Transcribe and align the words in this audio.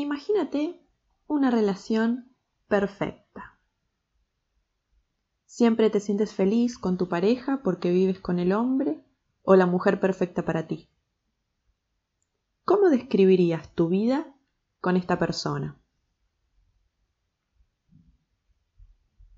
Imagínate 0.00 0.80
una 1.26 1.50
relación 1.50 2.32
perfecta. 2.68 3.58
Siempre 5.44 5.90
te 5.90 5.98
sientes 5.98 6.32
feliz 6.32 6.78
con 6.78 6.96
tu 6.96 7.08
pareja 7.08 7.62
porque 7.64 7.90
vives 7.90 8.20
con 8.20 8.38
el 8.38 8.52
hombre 8.52 9.04
o 9.42 9.56
la 9.56 9.66
mujer 9.66 9.98
perfecta 9.98 10.44
para 10.44 10.68
ti. 10.68 10.88
¿Cómo 12.64 12.90
describirías 12.90 13.74
tu 13.74 13.88
vida 13.88 14.36
con 14.80 14.96
esta 14.96 15.18
persona? 15.18 15.80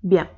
Bien, 0.01 0.29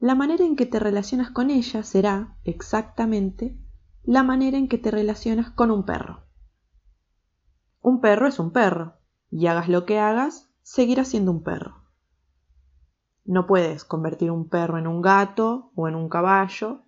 la 0.00 0.16
manera 0.16 0.44
en 0.44 0.56
que 0.56 0.66
te 0.66 0.80
relacionas 0.80 1.30
con 1.30 1.50
ella 1.50 1.84
será 1.84 2.36
exactamente 2.42 3.56
la 4.02 4.24
manera 4.24 4.58
en 4.58 4.66
que 4.66 4.78
te 4.78 4.90
relacionas 4.90 5.50
con 5.50 5.70
un 5.70 5.84
perro. 5.84 6.27
Un 7.80 8.00
perro 8.00 8.26
es 8.26 8.38
un 8.38 8.52
perro, 8.52 8.98
y 9.30 9.46
hagas 9.46 9.68
lo 9.68 9.86
que 9.86 9.98
hagas, 9.98 10.50
seguirá 10.62 11.04
siendo 11.04 11.30
un 11.30 11.42
perro. 11.42 11.84
No 13.24 13.46
puedes 13.46 13.84
convertir 13.84 14.30
un 14.30 14.48
perro 14.48 14.78
en 14.78 14.86
un 14.86 15.02
gato 15.02 15.70
o 15.74 15.88
en 15.88 15.94
un 15.94 16.08
caballo, 16.08 16.84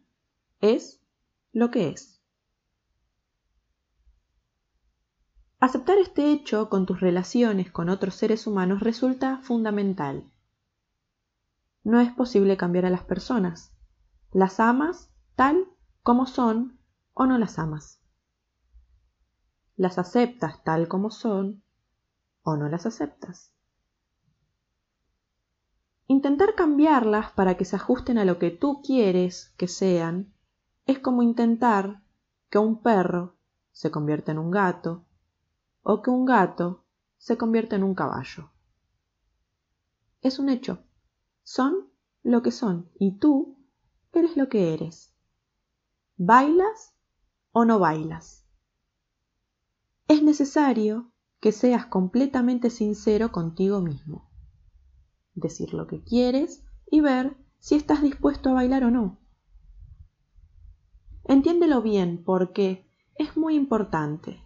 es 0.61 1.03
lo 1.53 1.71
que 1.71 1.89
es. 1.89 2.21
Aceptar 5.59 5.99
este 5.99 6.33
hecho 6.33 6.71
con 6.71 6.87
tus 6.87 7.01
relaciones 7.01 7.71
con 7.71 7.91
otros 7.91 8.15
seres 8.15 8.47
humanos 8.47 8.81
resulta 8.81 9.41
fundamental. 9.43 10.33
No 11.85 12.01
es 12.01 12.11
posible 12.13 12.57
cambiar 12.57 12.87
a 12.87 12.91
las 12.91 13.05
personas. 13.05 13.75
Las 14.33 14.59
amas 14.61 15.13
tal 15.37 15.67
como 16.03 16.27
son 16.27 16.79
o 17.13 17.27
no 17.27 17.37
las 17.37 17.59
amas. 17.59 18.00
Las 19.81 19.97
aceptas 19.97 20.63
tal 20.63 20.89
como 20.89 21.09
son 21.09 21.63
o 22.43 22.55
no 22.55 22.69
las 22.69 22.85
aceptas. 22.85 23.51
Intentar 26.07 26.55
cambiarlas 26.55 27.33
para 27.33 27.57
que 27.57 27.65
se 27.65 27.77
ajusten 27.77 28.19
a 28.19 28.27
lo 28.27 28.39
que 28.39 28.51
tú 28.51 28.83
quieres 28.83 29.55
que 29.57 29.69
sean 29.69 30.35
es 30.85 30.99
como 30.99 31.23
intentar 31.23 32.03
que 32.51 32.59
un 32.59 32.83
perro 32.83 33.39
se 33.73 33.91
convierta 33.91 34.33
en 34.33 34.39
un 34.39 34.51
gato 34.51 35.07
o 35.83 36.03
que 36.03 36.11
un 36.11 36.27
gato 36.27 36.85
se 37.17 37.39
convierta 37.39 37.77
en 37.77 37.85
un 37.85 37.95
caballo. 37.95 38.51
Es 40.21 40.39
un 40.39 40.51
hecho. 40.51 40.85
Son 41.43 41.89
lo 42.23 42.43
que 42.43 42.51
son 42.51 42.91
y 42.99 43.13
tú 43.13 43.57
eres 44.13 44.37
lo 44.37 44.51
que 44.51 44.75
eres. 44.75 45.15
¿Bailas 46.19 46.93
o 47.53 47.65
no 47.65 47.79
bailas? 47.79 48.40
Es 50.11 50.25
necesario 50.25 51.13
que 51.39 51.53
seas 51.53 51.87
completamente 51.87 52.69
sincero 52.71 53.31
contigo 53.31 53.81
mismo. 53.81 54.29
Decir 55.35 55.73
lo 55.73 55.87
que 55.87 56.03
quieres 56.03 56.65
y 56.91 57.01
ver 57.01 57.37
si 57.61 57.77
estás 57.77 58.03
dispuesto 58.03 58.51
a 58.51 58.55
bailar 58.55 58.83
o 58.83 58.91
no. 58.91 59.21
Entiéndelo 61.23 61.81
bien 61.81 62.25
porque 62.25 62.91
es 63.15 63.37
muy 63.37 63.55
importante. 63.55 64.43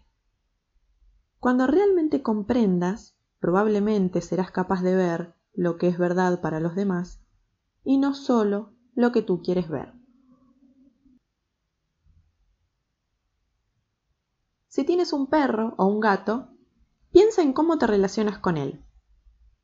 Cuando 1.41 1.67
realmente 1.67 2.21
comprendas, 2.21 3.17
probablemente 3.41 4.21
serás 4.21 4.51
capaz 4.51 4.83
de 4.83 4.95
ver 4.95 5.35
lo 5.55 5.79
que 5.79 5.89
es 5.89 5.97
verdad 5.97 6.43
para 6.43 6.61
los 6.61 6.75
demás 6.75 7.23
y 7.85 7.97
no 7.97 8.13
solo 8.13 8.75
lo 8.95 9.13
que 9.13 9.23
tú 9.23 9.41
quieres 9.41 9.71
ver. 9.71 9.95
Si 14.75 14.83
tienes 14.83 15.13
un 15.13 15.29
perro 15.29 15.75
o 15.77 15.87
un 15.87 16.01
gato, 16.01 16.49
piensa 17.13 17.43
en 17.43 17.53
cómo 17.53 17.79
te 17.79 17.87
relacionas 17.87 18.39
con 18.39 18.57
él. 18.57 18.85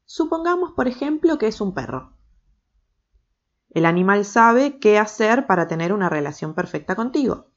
Supongamos, 0.05 0.70
por 0.70 0.86
ejemplo, 0.86 1.36
que 1.36 1.48
es 1.48 1.61
un 1.61 1.75
perro. 1.75 2.12
El 3.70 3.86
animal 3.86 4.25
sabe 4.25 4.78
qué 4.78 5.00
hacer 5.00 5.48
para 5.48 5.66
tener 5.66 5.93
una 5.93 6.09
relación 6.09 6.54
perfecta 6.54 6.94
contigo. 6.94 7.50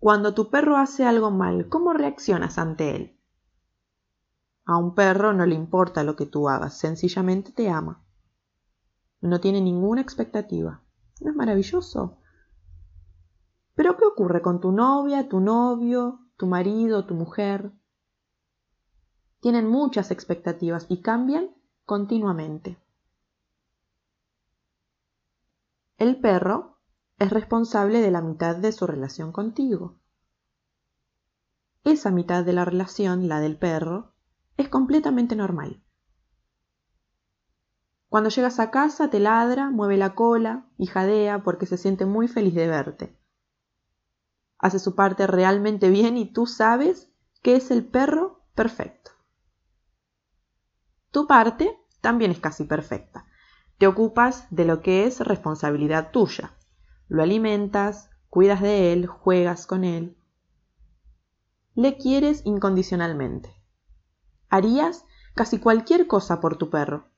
Cuando 0.00 0.34
tu 0.34 0.50
perro 0.50 0.76
hace 0.76 1.06
algo 1.06 1.30
mal, 1.30 1.68
¿cómo 1.68 1.92
reaccionas 1.92 2.58
ante 2.58 2.96
él? 2.96 3.20
A 4.64 4.78
un 4.78 4.96
perro 4.96 5.32
no 5.32 5.46
le 5.46 5.54
importa 5.54 6.02
lo 6.02 6.16
que 6.16 6.26
tú 6.26 6.48
hagas, 6.48 6.76
sencillamente 6.76 7.52
te 7.52 7.70
ama. 7.70 8.04
No 9.20 9.40
tiene 9.40 9.60
ninguna 9.60 10.00
expectativa. 10.00 10.82
¿No 11.20 11.30
es 11.30 11.36
maravilloso? 11.36 12.18
Pero 13.74 13.96
¿qué 13.96 14.04
ocurre 14.04 14.42
con 14.42 14.60
tu 14.60 14.72
novia, 14.72 15.28
tu 15.28 15.40
novio, 15.40 16.20
tu 16.36 16.46
marido, 16.46 17.06
tu 17.06 17.14
mujer? 17.14 17.72
Tienen 19.40 19.68
muchas 19.68 20.10
expectativas 20.10 20.86
y 20.88 21.00
cambian 21.00 21.50
continuamente. 21.84 22.78
El 25.98 26.20
perro 26.20 26.78
es 27.18 27.30
responsable 27.30 28.00
de 28.00 28.10
la 28.10 28.20
mitad 28.20 28.56
de 28.56 28.72
su 28.72 28.86
relación 28.86 29.32
contigo. 29.32 29.98
Esa 31.84 32.10
mitad 32.10 32.44
de 32.44 32.52
la 32.52 32.64
relación, 32.64 33.28
la 33.28 33.40
del 33.40 33.56
perro, 33.56 34.12
es 34.56 34.68
completamente 34.68 35.34
normal. 35.34 35.82
Cuando 38.08 38.30
llegas 38.30 38.60
a 38.60 38.70
casa 38.70 39.10
te 39.10 39.20
ladra, 39.20 39.70
mueve 39.70 39.96
la 39.96 40.14
cola 40.14 40.66
y 40.76 40.86
jadea 40.86 41.42
porque 41.42 41.66
se 41.66 41.78
siente 41.78 42.04
muy 42.04 42.28
feliz 42.28 42.54
de 42.54 42.68
verte. 42.68 43.21
Hace 44.62 44.78
su 44.78 44.94
parte 44.94 45.26
realmente 45.26 45.90
bien 45.90 46.16
y 46.16 46.32
tú 46.32 46.46
sabes 46.46 47.10
que 47.42 47.56
es 47.56 47.70
el 47.70 47.84
perro 47.84 48.40
perfecto. 48.54 49.10
Tu 51.10 51.26
parte 51.26 51.78
también 52.00 52.30
es 52.30 52.40
casi 52.40 52.64
perfecta. 52.64 53.26
Te 53.76 53.86
ocupas 53.86 54.46
de 54.48 54.64
lo 54.64 54.80
que 54.80 55.04
es 55.04 55.20
responsabilidad 55.20 56.10
tuya 56.12 56.56
lo 57.12 57.22
alimentas, 57.22 58.08
cuidas 58.30 58.62
de 58.62 58.94
él, 58.94 59.06
juegas 59.06 59.66
con 59.66 59.84
él. 59.84 60.16
Le 61.74 61.98
quieres 61.98 62.40
incondicionalmente. 62.46 63.54
Harías 64.48 65.04
casi 65.34 65.58
cualquier 65.58 66.06
cosa 66.06 66.40
por 66.40 66.56
tu 66.56 66.70
perro. 66.70 67.10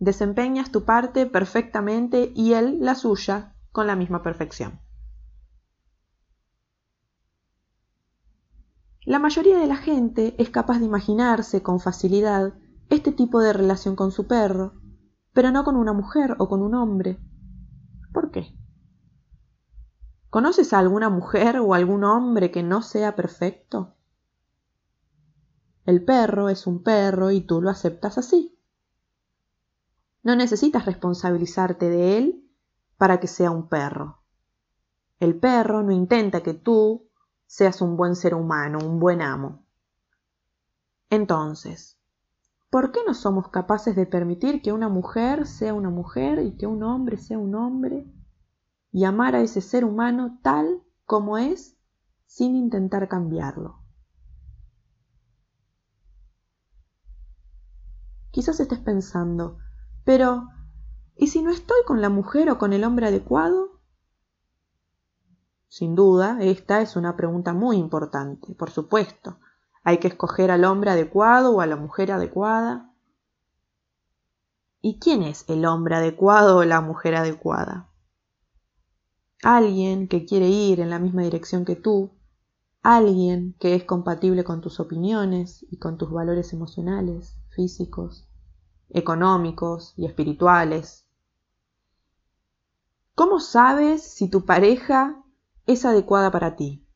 Desempeñas 0.00 0.72
tu 0.72 0.84
parte 0.84 1.26
perfectamente 1.26 2.32
y 2.34 2.54
él 2.54 2.78
la 2.80 2.96
suya 2.96 3.54
con 3.70 3.86
la 3.86 3.94
misma 3.94 4.24
perfección. 4.24 4.80
La 9.06 9.20
mayoría 9.20 9.58
de 9.58 9.68
la 9.68 9.76
gente 9.76 10.34
es 10.36 10.50
capaz 10.50 10.80
de 10.80 10.84
imaginarse 10.84 11.62
con 11.62 11.78
facilidad 11.78 12.54
este 12.90 13.12
tipo 13.12 13.38
de 13.40 13.52
relación 13.52 13.94
con 13.94 14.10
su 14.10 14.26
perro, 14.26 14.74
pero 15.32 15.52
no 15.52 15.62
con 15.62 15.76
una 15.76 15.92
mujer 15.92 16.34
o 16.40 16.48
con 16.48 16.60
un 16.60 16.74
hombre. 16.74 17.20
¿Por 18.12 18.32
qué? 18.32 18.52
¿Conoces 20.28 20.72
a 20.72 20.80
alguna 20.80 21.08
mujer 21.08 21.60
o 21.60 21.72
algún 21.72 22.02
hombre 22.02 22.50
que 22.50 22.64
no 22.64 22.82
sea 22.82 23.14
perfecto? 23.14 23.94
El 25.84 26.04
perro 26.04 26.48
es 26.48 26.66
un 26.66 26.82
perro 26.82 27.30
y 27.30 27.42
tú 27.42 27.62
lo 27.62 27.70
aceptas 27.70 28.18
así. 28.18 28.58
No 30.24 30.34
necesitas 30.34 30.84
responsabilizarte 30.84 31.88
de 31.88 32.18
él 32.18 32.50
para 32.96 33.20
que 33.20 33.28
sea 33.28 33.52
un 33.52 33.68
perro. 33.68 34.24
El 35.20 35.38
perro 35.38 35.84
no 35.84 35.92
intenta 35.92 36.42
que 36.42 36.54
tú 36.54 37.06
seas 37.46 37.80
un 37.80 37.96
buen 37.96 38.16
ser 38.16 38.34
humano, 38.34 38.78
un 38.82 38.98
buen 38.98 39.22
amo. 39.22 39.64
Entonces, 41.10 41.98
¿por 42.70 42.92
qué 42.92 43.00
no 43.06 43.14
somos 43.14 43.48
capaces 43.48 43.96
de 43.96 44.06
permitir 44.06 44.62
que 44.62 44.72
una 44.72 44.88
mujer 44.88 45.46
sea 45.46 45.74
una 45.74 45.90
mujer 45.90 46.40
y 46.40 46.56
que 46.56 46.66
un 46.66 46.82
hombre 46.82 47.16
sea 47.16 47.38
un 47.38 47.54
hombre? 47.54 48.06
y 48.96 49.04
amar 49.04 49.34
a 49.34 49.42
ese 49.42 49.60
ser 49.60 49.84
humano 49.84 50.38
tal 50.42 50.82
como 51.04 51.36
es 51.36 51.76
sin 52.24 52.56
intentar 52.56 53.08
cambiarlo. 53.08 53.82
Quizás 58.30 58.58
estés 58.58 58.78
pensando, 58.78 59.58
pero 60.04 60.48
¿y 61.14 61.26
si 61.26 61.42
no 61.42 61.50
estoy 61.50 61.76
con 61.86 62.00
la 62.00 62.08
mujer 62.08 62.48
o 62.48 62.56
con 62.56 62.72
el 62.72 62.84
hombre 62.84 63.08
adecuado? 63.08 63.75
Sin 65.68 65.94
duda, 65.94 66.38
esta 66.40 66.80
es 66.80 66.96
una 66.96 67.16
pregunta 67.16 67.52
muy 67.52 67.76
importante, 67.76 68.54
por 68.54 68.70
supuesto. 68.70 69.38
Hay 69.82 69.98
que 69.98 70.08
escoger 70.08 70.50
al 70.50 70.64
hombre 70.64 70.90
adecuado 70.90 71.56
o 71.56 71.60
a 71.60 71.66
la 71.66 71.76
mujer 71.76 72.12
adecuada. 72.12 72.92
¿Y 74.80 74.98
quién 74.98 75.22
es 75.22 75.44
el 75.48 75.66
hombre 75.66 75.96
adecuado 75.96 76.58
o 76.58 76.64
la 76.64 76.80
mujer 76.80 77.16
adecuada? 77.16 77.90
alguien 79.42 80.08
que 80.08 80.24
quiere 80.24 80.48
ir 80.48 80.80
en 80.80 80.90
la 80.90 80.98
misma 80.98 81.22
dirección 81.22 81.64
que 81.64 81.76
tú, 81.76 82.10
alguien 82.82 83.54
que 83.58 83.74
es 83.74 83.84
compatible 83.84 84.44
con 84.44 84.60
tus 84.60 84.80
opiniones 84.80 85.64
y 85.70 85.78
con 85.78 85.98
tus 85.98 86.10
valores 86.10 86.52
emocionales, 86.52 87.38
físicos, 87.50 88.28
económicos 88.88 89.94
y 89.96 90.06
espirituales. 90.06 91.06
¿Cómo 93.14 93.40
sabes 93.40 94.02
si 94.02 94.28
tu 94.28 94.44
pareja 94.44 95.22
es 95.66 95.84
adecuada 95.84 96.30
para 96.30 96.56
ti? 96.56 96.86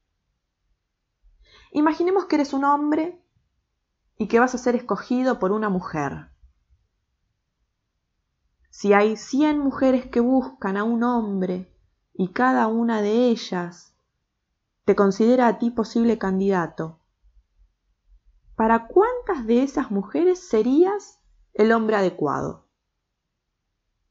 Imaginemos 1.72 2.26
que 2.26 2.36
eres 2.36 2.52
un 2.52 2.64
hombre 2.64 3.22
y 4.16 4.28
que 4.28 4.40
vas 4.40 4.54
a 4.54 4.58
ser 4.58 4.74
escogido 4.74 5.38
por 5.38 5.52
una 5.52 5.68
mujer. 5.68 6.30
Si 8.70 8.92
hay 8.92 9.16
cien 9.16 9.58
mujeres 9.58 10.06
que 10.06 10.20
buscan 10.20 10.76
a 10.76 10.84
un 10.84 11.02
hombre 11.02 11.72
y 12.14 12.28
cada 12.28 12.66
una 12.66 13.02
de 13.02 13.28
ellas 13.28 13.94
te 14.84 14.94
considera 14.94 15.48
a 15.48 15.58
ti 15.58 15.70
posible 15.70 16.18
candidato, 16.18 17.00
¿para 18.56 18.86
cuántas 18.86 19.46
de 19.46 19.62
esas 19.62 19.90
mujeres 19.90 20.38
serías 20.40 21.20
el 21.54 21.72
hombre 21.72 21.96
adecuado? 21.96 22.66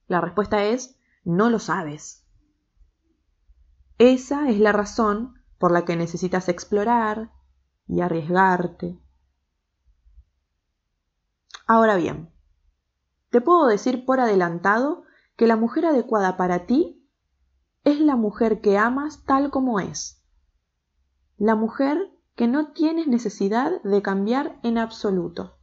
La 0.07 0.21
respuesta 0.21 0.63
es, 0.63 0.97
no 1.23 1.49
lo 1.49 1.59
sabes. 1.59 2.25
Esa 3.99 4.49
es 4.49 4.57
la 4.59 4.71
razón 4.71 5.35
por 5.57 5.73
la 5.73 5.83
que 5.83 5.97
necesitas 5.97 6.47
explorar 6.47 7.33
y 7.85 7.99
arriesgarte. 7.99 8.97
Ahora 11.67 11.97
bien, 11.97 12.31
te 13.29 13.41
puedo 13.41 13.67
decir 13.67 14.05
por 14.05 14.21
adelantado 14.21 15.03
que 15.35 15.47
la 15.47 15.57
mujer 15.57 15.85
adecuada 15.85 16.37
para 16.37 16.65
ti 16.65 17.05
es 17.83 17.99
la 17.99 18.15
mujer 18.15 18.61
que 18.61 18.77
amas 18.77 19.25
tal 19.25 19.51
como 19.51 19.81
es. 19.81 20.23
La 21.35 21.55
mujer 21.55 22.09
que 22.35 22.47
no 22.47 22.71
tienes 22.71 23.07
necesidad 23.07 23.81
de 23.83 24.01
cambiar 24.01 24.61
en 24.63 24.77
absoluto. 24.77 25.57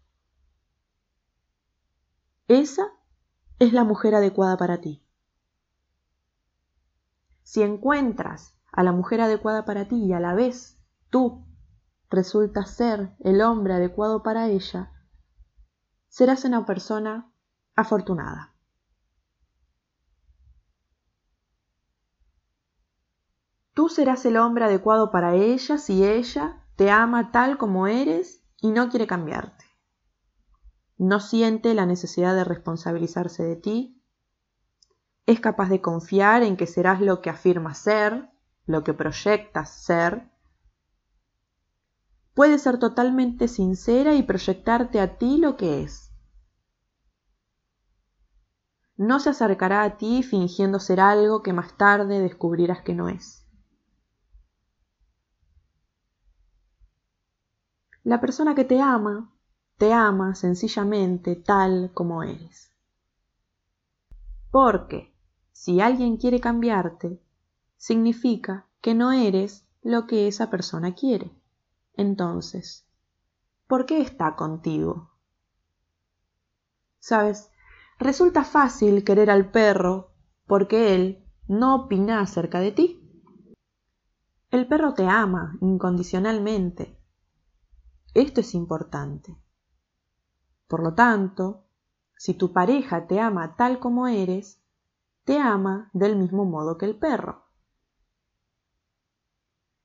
Esa 2.48 2.92
es 3.58 3.72
la 3.72 3.84
mujer 3.84 4.14
adecuada 4.14 4.58
para 4.58 4.82
ti. 4.82 5.05
Si 7.46 7.62
encuentras 7.62 8.58
a 8.72 8.82
la 8.82 8.90
mujer 8.90 9.20
adecuada 9.20 9.64
para 9.64 9.86
ti 9.86 10.04
y 10.04 10.12
a 10.12 10.18
la 10.18 10.34
vez 10.34 10.80
tú 11.10 11.46
resultas 12.10 12.74
ser 12.74 13.14
el 13.20 13.40
hombre 13.40 13.74
adecuado 13.74 14.24
para 14.24 14.48
ella, 14.48 14.90
serás 16.08 16.44
una 16.44 16.66
persona 16.66 17.32
afortunada. 17.76 18.52
Tú 23.74 23.88
serás 23.90 24.26
el 24.26 24.38
hombre 24.38 24.64
adecuado 24.64 25.12
para 25.12 25.36
ella 25.36 25.78
si 25.78 26.04
ella 26.04 26.64
te 26.74 26.90
ama 26.90 27.30
tal 27.30 27.58
como 27.58 27.86
eres 27.86 28.44
y 28.60 28.72
no 28.72 28.88
quiere 28.88 29.06
cambiarte. 29.06 29.64
No 30.98 31.20
siente 31.20 31.74
la 31.74 31.86
necesidad 31.86 32.34
de 32.34 32.42
responsabilizarse 32.42 33.44
de 33.44 33.54
ti. 33.54 33.95
Es 35.26 35.40
capaz 35.40 35.68
de 35.68 35.80
confiar 35.80 36.44
en 36.44 36.56
que 36.56 36.68
serás 36.68 37.00
lo 37.00 37.20
que 37.20 37.30
afirmas 37.30 37.78
ser, 37.78 38.30
lo 38.64 38.84
que 38.84 38.94
proyectas 38.94 39.70
ser. 39.70 40.30
Puede 42.32 42.58
ser 42.58 42.78
totalmente 42.78 43.48
sincera 43.48 44.14
y 44.14 44.22
proyectarte 44.22 45.00
a 45.00 45.18
ti 45.18 45.38
lo 45.38 45.56
que 45.56 45.82
es. 45.82 46.12
No 48.96 49.18
se 49.18 49.30
acercará 49.30 49.82
a 49.82 49.98
ti 49.98 50.22
fingiendo 50.22 50.78
ser 50.78 51.00
algo 51.00 51.42
que 51.42 51.52
más 51.52 51.76
tarde 51.76 52.20
descubrirás 52.20 52.82
que 52.82 52.94
no 52.94 53.08
es. 53.08 53.44
La 58.04 58.20
persona 58.20 58.54
que 58.54 58.64
te 58.64 58.80
ama, 58.80 59.34
te 59.76 59.92
ama 59.92 60.36
sencillamente 60.36 61.34
tal 61.34 61.90
como 61.92 62.22
eres. 62.22 62.70
Porque 64.52 65.15
si 65.66 65.80
alguien 65.80 66.16
quiere 66.16 66.38
cambiarte, 66.38 67.20
significa 67.76 68.68
que 68.80 68.94
no 68.94 69.10
eres 69.10 69.66
lo 69.82 70.06
que 70.06 70.28
esa 70.28 70.48
persona 70.48 70.94
quiere. 70.94 71.32
Entonces, 71.94 72.86
¿por 73.66 73.84
qué 73.84 74.00
está 74.00 74.36
contigo? 74.36 75.10
Sabes, 77.00 77.50
resulta 77.98 78.44
fácil 78.44 79.02
querer 79.02 79.28
al 79.28 79.50
perro 79.50 80.12
porque 80.46 80.94
él 80.94 81.26
no 81.48 81.74
opina 81.74 82.20
acerca 82.20 82.60
de 82.60 82.70
ti. 82.70 83.02
El 84.52 84.68
perro 84.68 84.94
te 84.94 85.08
ama 85.08 85.58
incondicionalmente 85.60 86.96
esto 88.14 88.40
es 88.40 88.54
importante. 88.54 89.36
Por 90.68 90.80
lo 90.84 90.94
tanto, 90.94 91.64
si 92.16 92.34
tu 92.34 92.52
pareja 92.52 93.08
te 93.08 93.18
ama 93.18 93.56
tal 93.56 93.80
como 93.80 94.06
eres, 94.06 94.62
te 95.26 95.40
ama 95.40 95.90
del 95.92 96.14
mismo 96.14 96.44
modo 96.44 96.78
que 96.78 96.86
el 96.86 96.96
perro. 96.96 97.46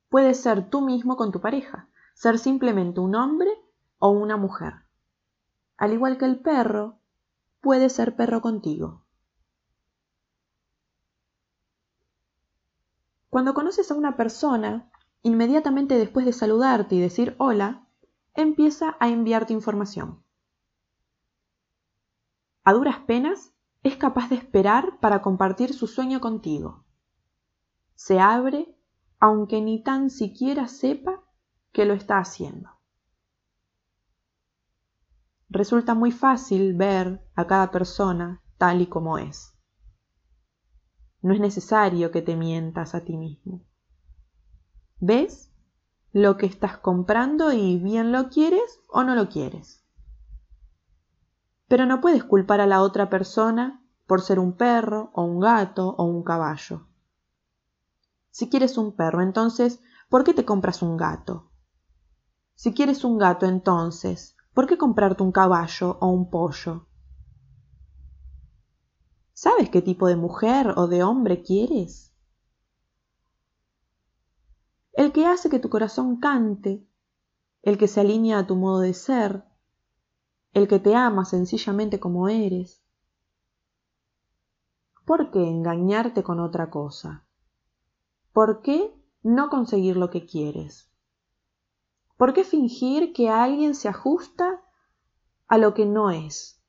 Puedes 0.08 0.40
ser 0.40 0.70
tú 0.70 0.82
mismo 0.82 1.18
con 1.18 1.32
tu 1.32 1.42
pareja, 1.42 1.90
ser 2.14 2.38
simplemente 2.38 3.00
un 3.00 3.16
hombre 3.16 3.50
o 3.98 4.10
una 4.10 4.38
mujer. 4.38 4.86
Al 5.78 5.94
igual 5.94 6.20
que 6.20 6.26
el 6.26 6.40
perro, 6.40 7.00
puede 7.60 7.90
ser 7.90 8.16
perro 8.16 8.42
contigo. 8.42 9.04
Cuando 13.32 13.56
conoces 13.56 13.90
a 13.90 13.96
una 13.96 14.16
persona, 14.16 14.92
inmediatamente 15.24 15.98
después 15.98 16.24
de 16.28 16.34
saludarte 16.34 16.94
y 16.94 17.00
decir 17.00 17.36
hola, 17.40 17.88
empieza 18.36 18.96
a 19.00 19.10
enviarte 19.10 19.54
información. 19.54 20.24
A 22.64 22.74
duras 22.74 23.00
penas, 23.08 23.56
es 23.84 23.96
capaz 23.98 24.30
de 24.30 24.36
esperar 24.36 25.00
para 25.00 25.22
compartir 25.22 25.74
su 25.74 25.88
sueño 25.88 26.22
contigo. 26.22 26.86
Se 27.96 28.20
abre 28.20 28.76
aunque 29.20 29.62
ni 29.62 29.84
tan 29.84 30.10
siquiera 30.10 30.68
sepa 30.68 31.24
que 31.72 31.86
lo 31.86 31.94
está 31.94 32.18
haciendo. 32.18 32.70
Resulta 35.50 35.94
muy 35.94 36.12
fácil 36.12 36.76
ver 36.76 37.24
a 37.36 37.46
cada 37.46 37.72
persona 37.72 38.42
tal 38.58 38.82
y 38.82 38.88
como 38.88 39.18
es. 39.18 39.54
No 41.22 41.34
es 41.34 41.40
necesario 41.40 42.12
que 42.12 42.22
te 42.22 42.36
mientas 42.36 42.96
a 42.96 43.04
ti 43.04 43.16
mismo. 43.16 43.64
¿Ves 45.00 45.52
lo 46.14 46.38
que 46.38 46.46
estás 46.46 46.78
comprando 46.78 47.54
y 47.54 47.78
bien 47.78 48.12
lo 48.12 48.30
quieres 48.30 48.82
o 48.90 49.04
no 49.04 49.16
lo 49.16 49.30
quieres. 49.30 49.81
Pero 51.72 51.86
no 51.86 52.02
puedes 52.02 52.26
culpar 52.26 52.60
a 52.60 52.68
la 52.68 52.82
otra 52.82 53.10
persona 53.10 53.82
por 54.06 54.20
ser 54.20 54.40
un 54.40 54.58
perro 54.58 55.10
o 55.14 55.24
un 55.24 55.40
gato 55.40 55.96
o 55.98 56.04
un 56.04 56.22
caballo. 56.22 56.86
Si 58.30 58.50
quieres 58.50 58.78
un 58.78 58.94
perro, 58.94 59.22
entonces, 59.22 59.80
¿por 60.10 60.26
qué 60.26 60.34
te 60.34 60.44
compras 60.44 60.82
un 60.82 60.98
gato? 60.98 61.50
Si 62.56 62.74
quieres 62.74 63.06
un 63.06 63.18
gato, 63.18 63.46
entonces, 63.46 64.36
¿por 64.54 64.68
qué 64.68 64.78
comprarte 64.78 65.24
un 65.24 65.32
caballo 65.32 65.98
o 66.02 66.10
un 66.10 66.30
pollo? 66.30 66.88
¿Sabes 69.32 69.70
qué 69.70 69.82
tipo 69.82 70.10
de 70.10 70.18
mujer 70.18 70.74
o 70.76 70.90
de 70.90 71.04
hombre 71.04 71.42
quieres? 71.42 72.14
el 74.92 75.14
que 75.14 75.26
hace 75.26 75.50
que 75.50 75.60
tu 75.60 75.70
corazón 75.70 76.18
cante, 76.18 76.86
el 77.62 77.78
que 77.78 77.88
se 77.88 78.02
alinea 78.02 78.40
a 78.40 78.46
tu 78.46 78.58
modo 78.58 78.82
de 78.82 78.94
ser, 78.94 79.46
el 80.54 80.68
que 80.68 80.80
te 80.80 80.96
ama 80.96 81.26
sencillamente 81.26 82.00
como 82.00 82.28
eres. 82.28 82.82
¿Por 85.06 85.32
qué 85.32 85.48
engañarte 85.48 86.24
con 86.24 86.40
otra 86.40 86.70
cosa? 86.70 87.26
¿Por 88.34 88.62
qué 88.62 88.94
no 89.24 89.50
conseguir 89.50 89.98
lo 89.98 90.10
que 90.10 90.26
quieres? 90.26 90.90
¿Por 92.18 92.34
qué 92.34 92.44
fingir 92.44 93.14
que 93.14 93.30
alguien 93.30 93.76
se 93.76 93.88
ajusta 93.88 94.62
a 95.48 95.58
lo 95.58 95.74
que 95.74 95.86
no 95.86 96.12
es? 96.12 96.62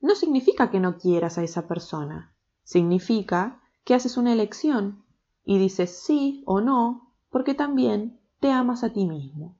No 0.00 0.14
significa 0.14 0.70
que 0.70 0.80
no 0.80 0.98
quieras 0.98 1.38
a 1.38 1.44
esa 1.44 1.68
persona, 1.68 2.34
significa 2.64 3.62
que 3.84 3.94
haces 3.94 4.16
una 4.16 4.32
elección 4.32 5.04
y 5.44 5.58
dices 5.58 6.02
sí 6.04 6.42
o 6.46 6.60
no 6.60 7.14
porque 7.30 7.54
también 7.54 8.20
te 8.40 8.50
amas 8.50 8.82
a 8.82 8.92
ti 8.92 9.06
mismo. 9.06 9.56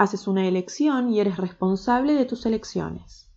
Haces 0.00 0.26
una 0.26 0.48
elección 0.48 1.10
y 1.10 1.20
eres 1.20 1.36
responsable 1.36 2.14
de 2.14 2.24
tus 2.24 2.46
elecciones. 2.46 3.30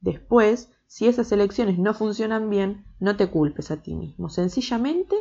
Después, 0.00 0.72
si 0.86 1.06
esas 1.06 1.30
elecciones 1.32 1.78
no 1.78 1.92
funcionan 1.92 2.48
bien, 2.48 2.86
no 2.98 3.14
te 3.18 3.30
culpes 3.30 3.70
a 3.70 3.82
ti 3.82 3.94
mismo. 3.94 4.30
Sencillamente, 4.30 5.16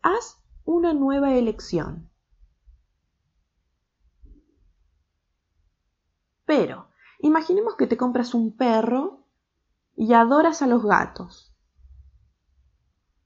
haz 0.00 0.42
una 0.64 0.94
nueva 0.94 1.34
elección. 1.34 2.08
Pero, 6.46 6.88
imaginemos 7.18 7.76
que 7.76 7.86
te 7.86 7.98
compras 7.98 8.32
un 8.32 8.56
perro 8.56 9.26
y 9.94 10.14
adoras 10.14 10.62
a 10.62 10.66
los 10.66 10.82
gatos. 10.86 11.54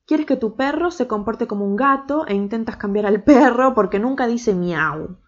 Quieres 0.05 0.27
que 0.27 0.35
tu 0.35 0.57
perro 0.57 0.91
se 0.91 1.07
comporte 1.07 1.47
como 1.47 1.65
un 1.65 1.77
gato 1.77 2.27
e 2.27 2.35
intentas 2.35 2.77
cambiar 2.77 3.07
al 3.07 3.23
perro 3.23 3.73
porque 3.73 4.01
nunca 4.01 4.27
dice 4.27 4.53
miau. 4.53 5.21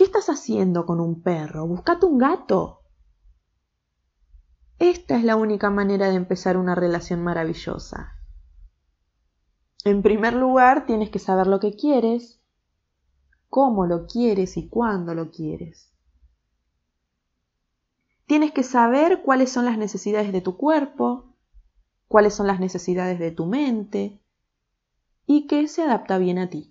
¿Qué 0.00 0.04
estás 0.04 0.30
haciendo 0.30 0.86
con 0.86 0.98
un 0.98 1.20
perro? 1.20 1.66
Buscate 1.66 2.06
un 2.06 2.16
gato. 2.16 2.80
Esta 4.78 5.14
es 5.18 5.24
la 5.24 5.36
única 5.36 5.68
manera 5.68 6.08
de 6.08 6.14
empezar 6.14 6.56
una 6.56 6.74
relación 6.74 7.22
maravillosa. 7.22 8.14
En 9.84 10.00
primer 10.00 10.32
lugar, 10.32 10.86
tienes 10.86 11.10
que 11.10 11.18
saber 11.18 11.48
lo 11.48 11.60
que 11.60 11.76
quieres, 11.76 12.40
cómo 13.50 13.84
lo 13.84 14.06
quieres 14.06 14.56
y 14.56 14.70
cuándo 14.70 15.12
lo 15.12 15.30
quieres. 15.30 15.92
Tienes 18.24 18.52
que 18.52 18.62
saber 18.62 19.20
cuáles 19.22 19.52
son 19.52 19.66
las 19.66 19.76
necesidades 19.76 20.32
de 20.32 20.40
tu 20.40 20.56
cuerpo, 20.56 21.36
cuáles 22.08 22.32
son 22.32 22.46
las 22.46 22.58
necesidades 22.58 23.18
de 23.18 23.32
tu 23.32 23.44
mente 23.44 24.18
y 25.26 25.46
qué 25.46 25.68
se 25.68 25.82
adapta 25.82 26.16
bien 26.16 26.38
a 26.38 26.48
ti. 26.48 26.69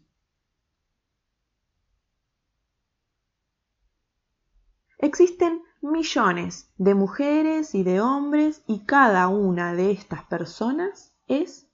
Existen 5.01 5.63
millones 5.81 6.73
de 6.77 6.93
mujeres 6.93 7.73
y 7.73 7.83
de 7.83 8.01
hombres 8.01 8.63
y 8.67 8.85
cada 8.85 9.29
una 9.29 9.73
de 9.73 9.91
estas 9.91 10.25
personas 10.25 11.15
es 11.25 11.71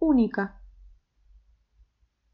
única. 0.00 0.60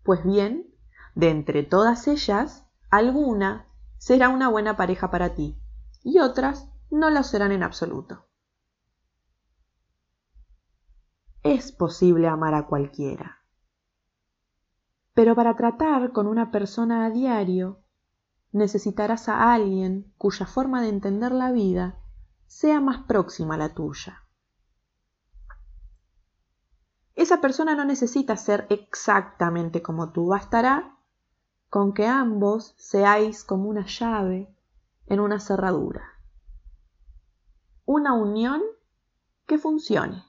Pues 0.03 0.25
bien, 0.25 0.75
de 1.15 1.29
entre 1.29 1.63
todas 1.63 2.09
ellas, 2.09 2.67
alguna 2.91 3.69
será 3.99 4.31
una 4.31 4.49
buena 4.49 4.79
pareja 4.79 5.11
para 5.11 5.35
ti 5.35 5.61
y 6.03 6.21
otras 6.21 6.71
no 6.91 7.11
lo 7.11 7.23
serán 7.23 7.53
en 7.53 7.63
absoluto. 7.63 8.27
Es 11.43 11.71
posible 11.71 12.29
amar 12.29 12.55
a 12.55 12.67
cualquiera. 12.67 13.45
Pero 15.13 15.35
para 15.35 15.55
tratar 15.55 16.13
con 16.13 16.27
una 16.27 16.51
persona 16.51 17.05
a 17.05 17.11
diario, 17.11 17.80
necesitarás 18.53 19.29
a 19.29 19.53
alguien 19.53 20.13
cuya 20.19 20.47
forma 20.47 20.83
de 20.83 20.89
entender 20.89 21.33
la 21.33 21.53
vida 21.53 21.99
sea 22.47 22.81
más 22.81 23.05
próxima 23.05 23.55
a 23.55 23.59
la 23.59 23.75
tuya. 23.75 24.25
Esa 27.15 27.41
persona 27.41 27.75
no 27.75 27.85
necesita 27.85 28.37
ser 28.37 28.67
exactamente 28.71 29.83
como 29.83 30.11
tú, 30.11 30.29
bastará 30.29 30.97
con 31.69 31.93
que 31.93 32.07
ambos 32.07 32.75
seáis 32.77 33.45
como 33.45 33.69
una 33.69 33.87
llave 33.87 34.53
en 35.07 35.21
una 35.21 35.39
cerradura. 35.39 36.03
Una 37.85 38.15
unión 38.15 38.63
que 39.47 39.59
funcione. 39.59 40.25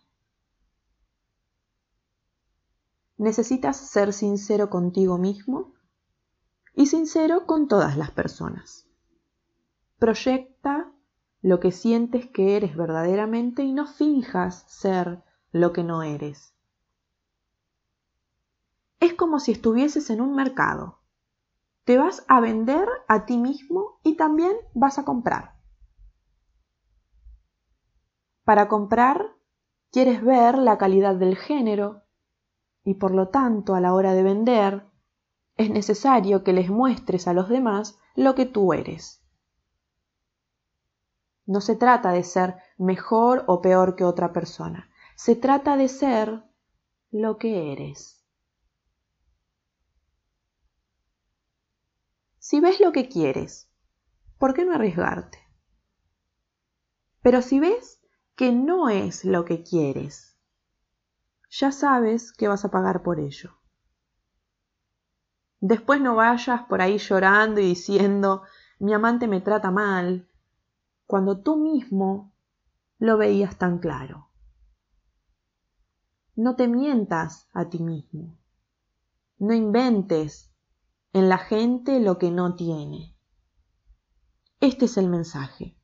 Necesitas 3.18 3.78
ser 3.78 4.14
sincero 4.14 4.70
contigo 4.70 5.18
mismo 5.18 5.74
y 6.74 6.88
sincero 6.88 7.46
con 7.46 7.68
todas 7.68 7.98
las 7.98 8.12
personas. 8.12 8.88
Proyecta 10.00 10.92
lo 11.42 11.60
que 11.60 11.72
sientes 11.72 12.28
que 12.28 12.56
eres 12.56 12.76
verdaderamente 12.76 13.64
y 13.64 13.74
no 13.74 13.88
finjas 13.88 14.66
ser 14.68 15.24
lo 15.52 15.74
que 15.74 15.84
no 15.84 16.04
eres. 16.04 16.54
Es 19.00 19.14
como 19.16 19.40
si 19.40 19.52
estuvieses 19.52 20.10
en 20.10 20.22
un 20.22 20.36
mercado. 20.36 21.00
Te 21.84 21.98
vas 21.98 22.24
a 22.28 22.40
vender 22.40 22.88
a 23.08 23.26
ti 23.26 23.38
mismo 23.38 24.00
y 24.04 24.16
también 24.16 24.56
vas 24.74 25.00
a 25.00 25.06
comprar. 25.06 25.56
Para 28.44 28.68
comprar, 28.68 29.36
quieres 29.92 30.24
ver 30.24 30.58
la 30.58 30.78
calidad 30.78 31.16
del 31.16 31.36
género 31.36 32.04
y 32.84 32.96
por 32.96 33.12
lo 33.12 33.30
tanto 33.30 33.74
a 33.74 33.82
la 33.82 33.94
hora 33.94 34.14
de 34.14 34.24
vender 34.24 34.91
es 35.62 35.70
necesario 35.70 36.44
que 36.44 36.54
les 36.54 36.70
muestres 36.70 37.28
a 37.28 37.34
los 37.34 37.48
demás 37.48 37.98
lo 38.16 38.36
que 38.36 38.46
tú 38.46 38.74
eres. 38.74 39.24
No 41.46 41.62
se 41.62 41.76
trata 41.76 42.12
de 42.12 42.24
ser 42.24 42.58
mejor 42.78 43.44
o 43.48 43.62
peor 43.62 43.96
que 43.96 44.04
otra 44.04 44.34
persona, 44.34 44.90
se 45.16 45.36
trata 45.36 45.78
de 45.78 45.88
ser 45.88 46.44
lo 47.12 47.38
que 47.38 47.72
eres. 47.72 48.26
Si 52.40 52.60
ves 52.60 52.80
lo 52.80 52.92
que 52.92 53.08
quieres, 53.08 53.70
¿por 54.40 54.54
qué 54.54 54.66
no 54.66 54.74
arriesgarte? 54.74 55.38
Pero 57.22 57.42
si 57.42 57.60
ves 57.60 58.02
que 58.36 58.52
no 58.52 58.90
es 58.90 59.26
lo 59.26 59.46
que 59.46 59.62
quieres, 59.62 60.36
ya 61.50 61.72
sabes 61.72 62.32
que 62.32 62.48
vas 62.48 62.66
a 62.66 62.72
pagar 62.72 63.04
por 63.04 63.20
ello. 63.20 63.61
Después 65.62 66.02
no 66.02 66.16
vayas 66.16 66.64
por 66.64 66.82
ahí 66.82 66.98
llorando 66.98 67.62
y 67.62 67.68
diciendo, 67.68 68.42
mi 68.80 68.94
amante 68.94 69.28
me 69.28 69.42
trata 69.42 69.70
mal, 69.70 70.28
cuando 71.06 71.40
tú 71.42 71.58
mismo 71.58 72.34
lo 72.98 73.18
veías 73.18 73.58
tan 73.58 73.78
claro. 73.78 74.30
No 76.36 76.56
te 76.56 76.68
mientas 76.68 77.48
a 77.54 77.70
ti 77.70 77.78
mismo. 77.78 78.40
No 79.38 79.54
inventes 79.54 80.52
en 81.14 81.30
la 81.30 81.38
gente 81.38 82.00
lo 82.00 82.18
que 82.18 82.32
no 82.32 82.56
tiene. 82.56 83.16
Este 84.62 84.86
es 84.86 84.98
el 84.98 85.10
mensaje. 85.10 85.78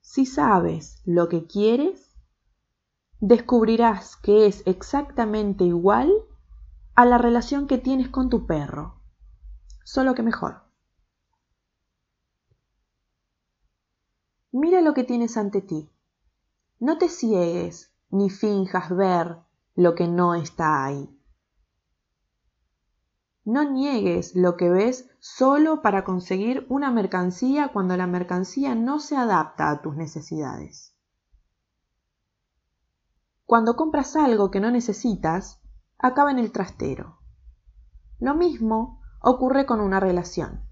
Si 0.00 0.26
sabes 0.26 1.00
lo 1.04 1.28
que 1.28 1.46
quieres, 1.46 2.16
descubrirás 3.20 4.16
que 4.16 4.46
es 4.46 4.66
exactamente 4.66 5.62
igual 5.62 6.12
a 6.94 7.06
la 7.06 7.18
relación 7.18 7.66
que 7.66 7.78
tienes 7.78 8.08
con 8.08 8.28
tu 8.28 8.46
perro, 8.46 9.00
solo 9.84 10.14
que 10.14 10.22
mejor. 10.22 10.62
Mira 14.50 14.82
lo 14.82 14.92
que 14.92 15.04
tienes 15.04 15.38
ante 15.38 15.62
ti. 15.62 15.90
No 16.78 16.98
te 16.98 17.08
ciegues 17.08 17.94
ni 18.10 18.28
finjas 18.28 18.94
ver 18.94 19.38
lo 19.74 19.94
que 19.94 20.06
no 20.06 20.34
está 20.34 20.84
ahí. 20.84 21.18
No 23.44 23.64
niegues 23.64 24.36
lo 24.36 24.58
que 24.58 24.68
ves 24.68 25.08
solo 25.18 25.80
para 25.80 26.04
conseguir 26.04 26.66
una 26.68 26.90
mercancía 26.90 27.68
cuando 27.68 27.96
la 27.96 28.06
mercancía 28.06 28.74
no 28.74 29.00
se 29.00 29.16
adapta 29.16 29.70
a 29.70 29.80
tus 29.80 29.96
necesidades. 29.96 30.94
Cuando 33.46 33.74
compras 33.74 34.14
algo 34.14 34.50
que 34.50 34.60
no 34.60 34.70
necesitas, 34.70 35.61
acaba 36.02 36.32
en 36.32 36.38
el 36.38 36.52
trastero. 36.52 37.20
Lo 38.18 38.34
mismo 38.34 39.00
ocurre 39.20 39.64
con 39.64 39.80
una 39.80 40.00
relación. 40.00 40.68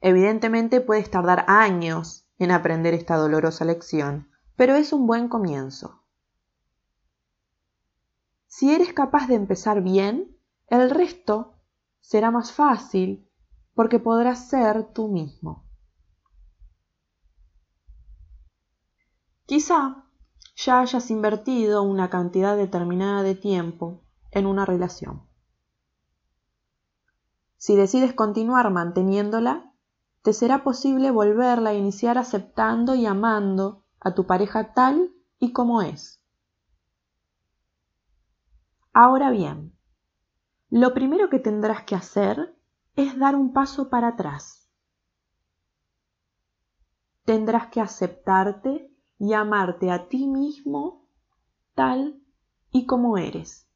Evidentemente 0.00 0.80
puedes 0.80 1.10
tardar 1.10 1.44
años 1.46 2.26
en 2.38 2.50
aprender 2.50 2.94
esta 2.94 3.16
dolorosa 3.16 3.64
lección, 3.64 4.28
pero 4.56 4.74
es 4.74 4.92
un 4.92 5.06
buen 5.06 5.28
comienzo. 5.28 6.02
Si 8.46 8.74
eres 8.74 8.92
capaz 8.92 9.26
de 9.28 9.34
empezar 9.34 9.82
bien, 9.82 10.36
el 10.68 10.90
resto 10.90 11.54
será 12.00 12.30
más 12.30 12.52
fácil 12.52 13.28
porque 13.74 13.98
podrás 13.98 14.48
ser 14.48 14.92
tú 14.92 15.08
mismo. 15.08 15.64
Quizá 19.46 20.06
ya 20.56 20.80
hayas 20.80 21.10
invertido 21.10 21.82
una 21.82 22.10
cantidad 22.10 22.56
determinada 22.56 23.22
de 23.22 23.34
tiempo 23.34 24.02
en 24.30 24.46
una 24.46 24.64
relación. 24.64 25.26
Si 27.56 27.76
decides 27.76 28.12
continuar 28.12 28.70
manteniéndola, 28.70 29.72
te 30.22 30.32
será 30.32 30.64
posible 30.64 31.10
volverla 31.10 31.70
a 31.70 31.74
iniciar 31.74 32.18
aceptando 32.18 32.94
y 32.94 33.06
amando 33.06 33.84
a 34.00 34.14
tu 34.14 34.26
pareja 34.26 34.74
tal 34.74 35.12
y 35.38 35.52
como 35.52 35.82
es. 35.82 36.20
Ahora 38.92 39.30
bien, 39.30 39.76
lo 40.70 40.94
primero 40.94 41.30
que 41.30 41.38
tendrás 41.38 41.84
que 41.84 41.94
hacer 41.94 42.56
es 42.96 43.18
dar 43.18 43.34
un 43.34 43.52
paso 43.52 43.90
para 43.90 44.08
atrás. 44.08 44.68
Tendrás 47.24 47.68
que 47.68 47.80
aceptarte 47.80 48.93
y 49.18 49.32
amarte 49.32 49.90
a 49.90 50.08
ti 50.08 50.26
mismo 50.26 51.06
tal 51.74 52.20
y 52.70 52.86
como 52.86 53.18
eres. 53.18 53.66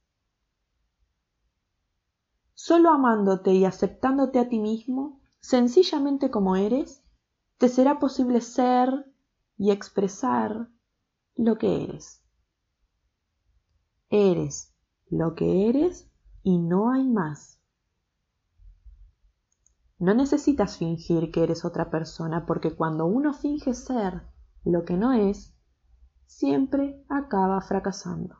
Solo 2.54 2.90
amándote 2.90 3.52
y 3.52 3.64
aceptándote 3.64 4.40
a 4.40 4.48
ti 4.48 4.58
mismo, 4.58 5.20
sencillamente 5.40 6.30
como 6.30 6.56
eres, 6.56 7.02
te 7.56 7.68
será 7.68 7.98
posible 7.98 8.40
ser 8.40 9.12
y 9.56 9.70
expresar 9.70 10.68
lo 11.36 11.56
que 11.58 11.84
eres. 11.84 12.22
Eres 14.10 14.74
lo 15.10 15.34
que 15.34 15.68
eres 15.68 16.10
y 16.42 16.58
no 16.58 16.90
hay 16.90 17.04
más. 17.04 17.60
No 19.98 20.14
necesitas 20.14 20.78
fingir 20.78 21.30
que 21.30 21.42
eres 21.42 21.64
otra 21.64 21.90
persona 21.90 22.46
porque 22.46 22.74
cuando 22.74 23.06
uno 23.06 23.34
finge 23.34 23.74
ser 23.74 24.22
lo 24.68 24.84
que 24.84 24.96
no 24.96 25.12
es, 25.12 25.54
siempre 26.26 27.02
acaba 27.08 27.60
fracasando. 27.60 28.36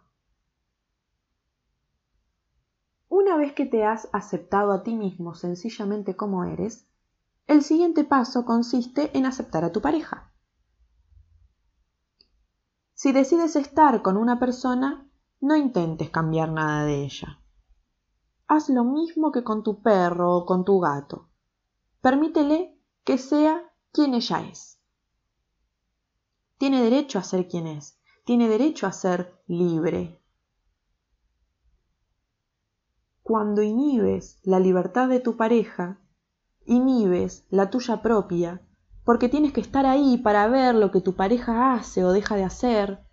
Una 3.08 3.36
vez 3.36 3.54
que 3.54 3.64
te 3.64 3.84
has 3.84 4.08
aceptado 4.12 4.72
a 4.72 4.82
ti 4.82 4.94
mismo 4.94 5.34
sencillamente 5.34 6.16
como 6.16 6.44
eres, 6.44 6.86
el 7.46 7.62
siguiente 7.62 8.04
paso 8.04 8.44
consiste 8.44 9.16
en 9.16 9.24
aceptar 9.24 9.64
a 9.64 9.72
tu 9.72 9.80
pareja. 9.80 10.30
Si 12.92 13.12
decides 13.12 13.56
estar 13.56 14.02
con 14.02 14.18
una 14.18 14.38
persona, 14.38 15.10
no 15.40 15.56
intentes 15.56 16.10
cambiar 16.10 16.52
nada 16.52 16.84
de 16.84 17.04
ella. 17.04 17.40
Haz 18.48 18.68
lo 18.68 18.84
mismo 18.84 19.32
que 19.32 19.44
con 19.44 19.62
tu 19.62 19.82
perro 19.82 20.36
o 20.36 20.44
con 20.44 20.64
tu 20.64 20.80
gato. 20.80 21.30
Permítele 22.02 22.78
que 23.04 23.16
sea 23.16 23.72
quien 23.92 24.14
ella 24.14 24.42
es. 24.42 24.77
Tiene 26.58 26.82
derecho 26.82 27.20
a 27.20 27.22
ser 27.22 27.46
quien 27.46 27.68
es, 27.68 28.00
tiene 28.24 28.48
derecho 28.48 28.88
a 28.88 28.92
ser 28.92 29.40
libre. 29.46 30.20
Cuando 33.22 33.62
inhibes 33.62 34.40
la 34.42 34.58
libertad 34.58 35.08
de 35.08 35.20
tu 35.20 35.36
pareja, 35.36 36.00
inhibes 36.64 37.46
la 37.50 37.70
tuya 37.70 38.02
propia, 38.02 38.60
porque 39.04 39.28
tienes 39.28 39.52
que 39.52 39.60
estar 39.60 39.86
ahí 39.86 40.18
para 40.18 40.48
ver 40.48 40.74
lo 40.74 40.90
que 40.90 41.00
tu 41.00 41.14
pareja 41.14 41.74
hace 41.74 42.04
o 42.04 42.10
deja 42.10 42.34
de 42.34 42.44
hacer. 42.44 43.06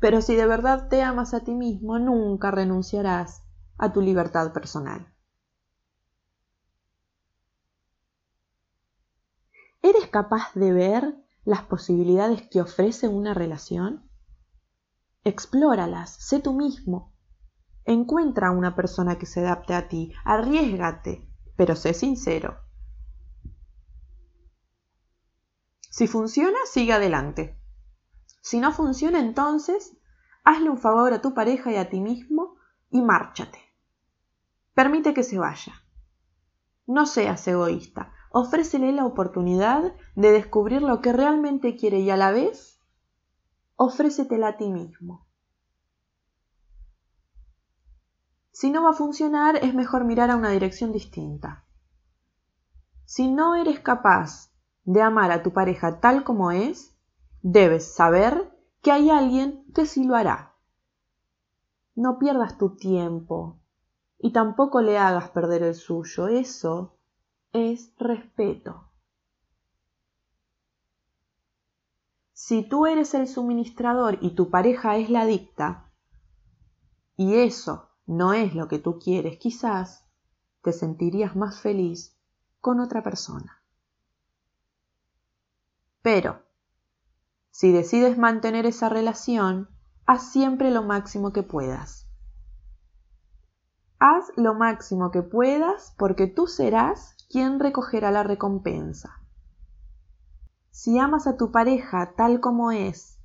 Pero 0.00 0.22
si 0.22 0.34
de 0.34 0.46
verdad 0.46 0.88
te 0.88 1.02
amas 1.02 1.34
a 1.34 1.40
ti 1.40 1.54
mismo, 1.54 1.98
nunca 1.98 2.50
renunciarás 2.50 3.44
a 3.76 3.92
tu 3.92 4.00
libertad 4.00 4.52
personal. 4.54 5.12
¿Eres 9.82 10.08
capaz 10.08 10.54
de 10.54 10.72
ver 10.72 11.21
las 11.44 11.62
posibilidades 11.62 12.48
que 12.48 12.60
ofrece 12.60 13.08
una 13.08 13.34
relación? 13.34 14.08
Explóralas, 15.24 16.10
sé 16.10 16.40
tú 16.40 16.52
mismo. 16.52 17.14
Encuentra 17.84 18.48
a 18.48 18.52
una 18.52 18.76
persona 18.76 19.18
que 19.18 19.26
se 19.26 19.40
adapte 19.40 19.74
a 19.74 19.88
ti, 19.88 20.12
arriesgate, 20.24 21.28
pero 21.56 21.74
sé 21.74 21.94
sincero. 21.94 22.58
Si 25.90 26.06
funciona, 26.06 26.58
sigue 26.64 26.92
adelante. 26.92 27.58
Si 28.40 28.60
no 28.60 28.72
funciona, 28.72 29.20
entonces 29.20 29.96
hazle 30.44 30.70
un 30.70 30.78
favor 30.78 31.12
a 31.12 31.20
tu 31.20 31.34
pareja 31.34 31.70
y 31.70 31.76
a 31.76 31.90
ti 31.90 32.00
mismo 32.00 32.56
y 32.90 33.02
márchate. 33.02 33.58
Permite 34.74 35.12
que 35.12 35.22
se 35.22 35.38
vaya. 35.38 35.74
No 36.86 37.06
seas 37.06 37.46
egoísta. 37.46 38.12
Ofrécele 38.32 38.92
la 38.92 39.04
oportunidad 39.04 39.94
de 40.14 40.32
descubrir 40.32 40.82
lo 40.82 41.00
que 41.00 41.12
realmente 41.12 41.76
quiere 41.76 42.00
y 42.00 42.10
a 42.10 42.16
la 42.16 42.30
vez 42.30 42.80
ofrécetela 43.76 44.48
a 44.48 44.56
ti 44.56 44.68
mismo. 44.68 45.26
Si 48.52 48.70
no 48.70 48.84
va 48.84 48.90
a 48.90 48.94
funcionar, 48.94 49.56
es 49.56 49.74
mejor 49.74 50.04
mirar 50.04 50.30
a 50.30 50.36
una 50.36 50.50
dirección 50.50 50.92
distinta. 50.92 51.64
Si 53.04 53.28
no 53.28 53.54
eres 53.54 53.80
capaz 53.80 54.52
de 54.84 55.02
amar 55.02 55.30
a 55.30 55.42
tu 55.42 55.52
pareja 55.52 56.00
tal 56.00 56.24
como 56.24 56.52
es, 56.52 56.96
debes 57.42 57.94
saber 57.94 58.56
que 58.80 58.92
hay 58.92 59.10
alguien 59.10 59.64
que 59.74 59.84
sí 59.84 60.04
lo 60.04 60.14
hará. 60.14 60.54
No 61.94 62.18
pierdas 62.18 62.56
tu 62.56 62.76
tiempo 62.76 63.60
y 64.18 64.32
tampoco 64.32 64.80
le 64.80 64.96
hagas 64.96 65.30
perder 65.30 65.62
el 65.62 65.74
suyo. 65.74 66.28
Eso 66.28 66.96
es 67.52 67.92
respeto. 67.98 68.88
Si 72.32 72.62
tú 72.68 72.86
eres 72.86 73.14
el 73.14 73.28
suministrador 73.28 74.18
y 74.20 74.34
tu 74.34 74.50
pareja 74.50 74.96
es 74.96 75.10
la 75.10 75.22
adicta, 75.22 75.92
y 77.16 77.36
eso 77.36 77.90
no 78.06 78.32
es 78.32 78.54
lo 78.54 78.68
que 78.68 78.78
tú 78.78 78.98
quieres, 78.98 79.38
quizás 79.38 80.08
te 80.62 80.72
sentirías 80.72 81.36
más 81.36 81.60
feliz 81.60 82.18
con 82.60 82.80
otra 82.80 83.02
persona. 83.02 83.62
Pero, 86.02 86.42
si 87.50 87.70
decides 87.70 88.18
mantener 88.18 88.66
esa 88.66 88.88
relación, 88.88 89.68
haz 90.06 90.32
siempre 90.32 90.70
lo 90.70 90.82
máximo 90.82 91.32
que 91.32 91.42
puedas. 91.42 92.08
Haz 93.98 94.32
lo 94.36 94.54
máximo 94.54 95.12
que 95.12 95.22
puedas 95.22 95.94
porque 95.96 96.26
tú 96.26 96.48
serás 96.48 97.16
quien 97.32 97.58
recogerá 97.60 98.10
la 98.10 98.22
recompensa. 98.22 99.18
Si 100.70 100.98
amas 100.98 101.26
a 101.26 101.38
tu 101.38 101.50
pareja 101.50 102.12
tal 102.14 102.40
como 102.40 102.72
es, 102.72 103.18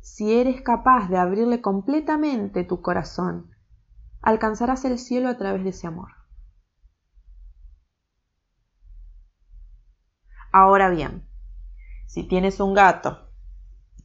si 0.00 0.32
eres 0.32 0.62
capaz 0.62 1.10
de 1.10 1.18
abrirle 1.18 1.60
completamente 1.60 2.64
tu 2.64 2.80
corazón, 2.80 3.54
alcanzarás 4.22 4.86
el 4.86 4.98
cielo 4.98 5.28
a 5.28 5.36
través 5.36 5.62
de 5.62 5.70
ese 5.70 5.86
amor. 5.86 6.12
Ahora 10.50 10.88
bien, 10.88 11.28
si 12.06 12.24
tienes 12.26 12.60
un 12.60 12.72
gato 12.72 13.28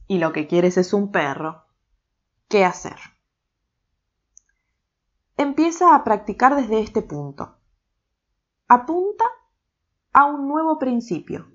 y 0.06 0.18
lo 0.18 0.34
que 0.34 0.46
quieres 0.46 0.76
es 0.76 0.92
un 0.92 1.10
perro, 1.10 1.64
¿qué 2.48 2.66
hacer? 2.66 2.98
Empieza 5.38 5.94
a 5.94 6.04
practicar 6.04 6.56
desde 6.56 6.80
este 6.80 7.00
punto. 7.00 7.56
Apunta 8.66 9.26
a 10.14 10.24
un 10.24 10.48
nuevo 10.48 10.78
principio, 10.78 11.52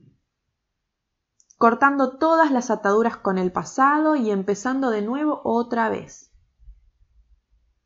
cortando 1.58 2.19
todas 2.19 2.52
las 2.52 2.69
ataduras 2.69 3.17
con 3.17 3.39
el 3.39 3.52
pasado 3.52 4.15
y 4.15 4.30
empezando 4.30 4.91
de 4.91 5.02
nuevo 5.02 5.41
otra 5.43 5.89
vez. 5.89 6.32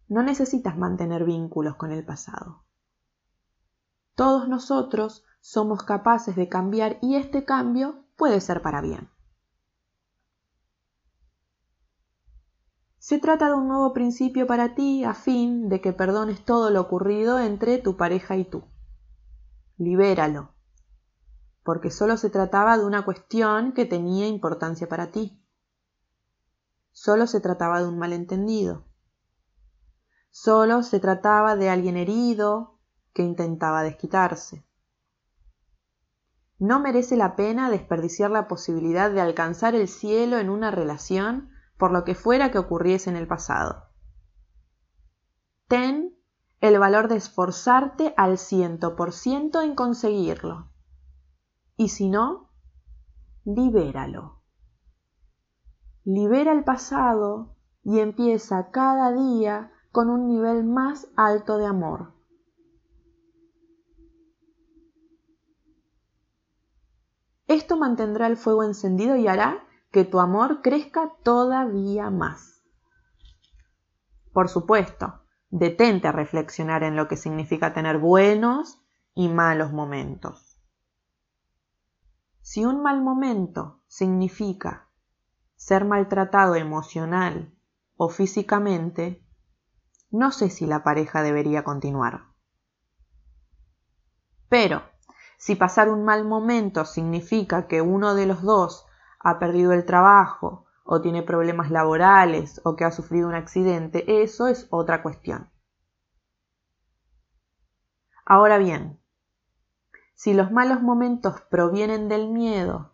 No 0.09 0.23
necesitas 0.23 0.77
mantener 0.77 1.23
vínculos 1.23 1.77
con 1.77 1.93
el 1.93 2.03
pasado. 2.03 2.65
Todos 4.15 4.49
nosotros 4.49 5.23
somos 5.39 5.83
capaces 5.83 6.36
de 6.36 6.49
cambiar 6.49 6.97
y 7.01 7.15
este 7.15 7.45
cambio 7.45 8.03
puede 8.17 8.41
ser 8.41 8.62
para 8.62 8.81
bien. 8.81 9.09
Se 12.97 13.19
trata 13.19 13.47
de 13.47 13.53
un 13.53 13.69
nuevo 13.69 13.93
principio 13.93 14.47
para 14.47 14.75
ti 14.75 15.05
a 15.05 15.13
fin 15.13 15.69
de 15.69 15.79
que 15.79 15.93
perdones 15.93 16.43
todo 16.43 16.69
lo 16.71 16.81
ocurrido 16.81 17.39
entre 17.39 17.77
tu 17.77 17.95
pareja 17.95 18.36
y 18.36 18.43
tú. 18.43 18.63
Libéralo, 19.83 20.55
porque 21.63 21.91
solo 21.91 22.15
se 22.15 22.29
trataba 22.29 22.77
de 22.77 22.85
una 22.85 23.03
cuestión 23.03 23.73
que 23.73 23.85
tenía 23.85 24.27
importancia 24.27 24.87
para 24.87 25.11
ti. 25.11 25.43
Solo 26.91 27.27
se 27.27 27.41
trataba 27.41 27.81
de 27.81 27.89
un 27.89 27.99
malentendido. 27.99 28.85
Solo 30.29 30.83
se 30.83 30.99
trataba 31.01 31.57
de 31.57 31.69
alguien 31.69 31.97
herido 31.97 32.79
que 33.13 33.23
intentaba 33.23 33.83
desquitarse. 33.83 34.65
No 36.59 36.79
merece 36.79 37.17
la 37.17 37.35
pena 37.35 37.69
desperdiciar 37.69 38.31
la 38.31 38.47
posibilidad 38.47 39.11
de 39.11 39.19
alcanzar 39.19 39.75
el 39.75 39.89
cielo 39.89 40.37
en 40.37 40.49
una 40.49 40.71
relación 40.71 41.49
por 41.77 41.91
lo 41.91 42.05
que 42.05 42.15
fuera 42.15 42.51
que 42.51 42.57
ocurriese 42.57 43.09
en 43.09 43.17
el 43.17 43.27
pasado. 43.27 43.89
Ten 45.67 46.15
el 46.63 46.80
valor 46.80 47.10
de 47.10 47.17
esforzarte 47.17 48.13
al 48.15 48.38
ciento 48.38 48.95
por 48.95 49.12
ciento 49.12 49.62
en 49.62 49.76
conseguirlo. 49.76 50.71
Y 51.76 51.89
si 51.89 52.08
no, 52.08 52.52
libéralo. 53.43 54.41
Libera 56.06 56.54
el 56.54 56.63
pasado 56.63 57.58
y 57.84 57.99
empieza 57.99 58.71
cada 58.71 59.12
día 59.12 59.73
con 59.91 60.10
un 60.10 60.30
nivel 60.30 60.63
más 60.63 61.10
alto 61.17 61.58
de 61.58 61.65
amor. 61.65 62.13
Esto 67.47 67.76
mantendrá 67.76 68.28
el 68.28 68.38
fuego 68.38 68.63
encendido 68.63 69.17
y 69.17 69.28
hará 69.28 69.67
que 69.91 70.06
tu 70.06 70.21
amor 70.21 70.62
crezca 70.62 71.12
todavía 71.23 72.10
más. 72.10 72.63
Por 74.32 74.47
supuesto, 74.47 75.22
detente 75.55 76.07
a 76.07 76.11
reflexionar 76.11 76.81
en 76.81 76.95
lo 76.95 77.07
que 77.07 77.15
significa 77.15 77.73
tener 77.73 77.99
buenos 77.99 78.81
y 79.13 79.29
malos 79.29 79.71
momentos. 79.71 80.57
Si 82.41 82.65
un 82.65 82.81
mal 82.81 83.03
momento 83.03 83.79
significa 83.87 84.87
ser 85.55 85.85
maltratado 85.85 86.55
emocional 86.55 87.53
o 87.97 88.09
físicamente, 88.09 89.23
no 90.09 90.31
sé 90.31 90.49
si 90.49 90.65
la 90.65 90.83
pareja 90.83 91.21
debería 91.21 91.63
continuar. 91.63 92.23
Pero, 94.49 94.81
si 95.37 95.53
pasar 95.53 95.87
un 95.87 96.03
mal 96.03 96.25
momento 96.25 96.83
significa 96.83 97.67
que 97.67 97.83
uno 97.83 98.15
de 98.15 98.25
los 98.25 98.41
dos 98.41 98.87
ha 99.19 99.37
perdido 99.37 99.71
el 99.73 99.85
trabajo 99.85 100.65
o 100.83 101.01
tiene 101.01 101.23
problemas 101.23 101.71
laborales 101.71 102.61
o 102.63 102.75
que 102.75 102.85
ha 102.85 102.91
sufrido 102.91 103.27
un 103.27 103.35
accidente, 103.35 104.21
eso 104.21 104.47
es 104.47 104.67
otra 104.69 105.01
cuestión. 105.01 105.49
Ahora 108.25 108.57
bien, 108.57 108.99
si 110.13 110.33
los 110.33 110.51
malos 110.51 110.81
momentos 110.81 111.41
provienen 111.49 112.07
del 112.07 112.29
miedo, 112.29 112.93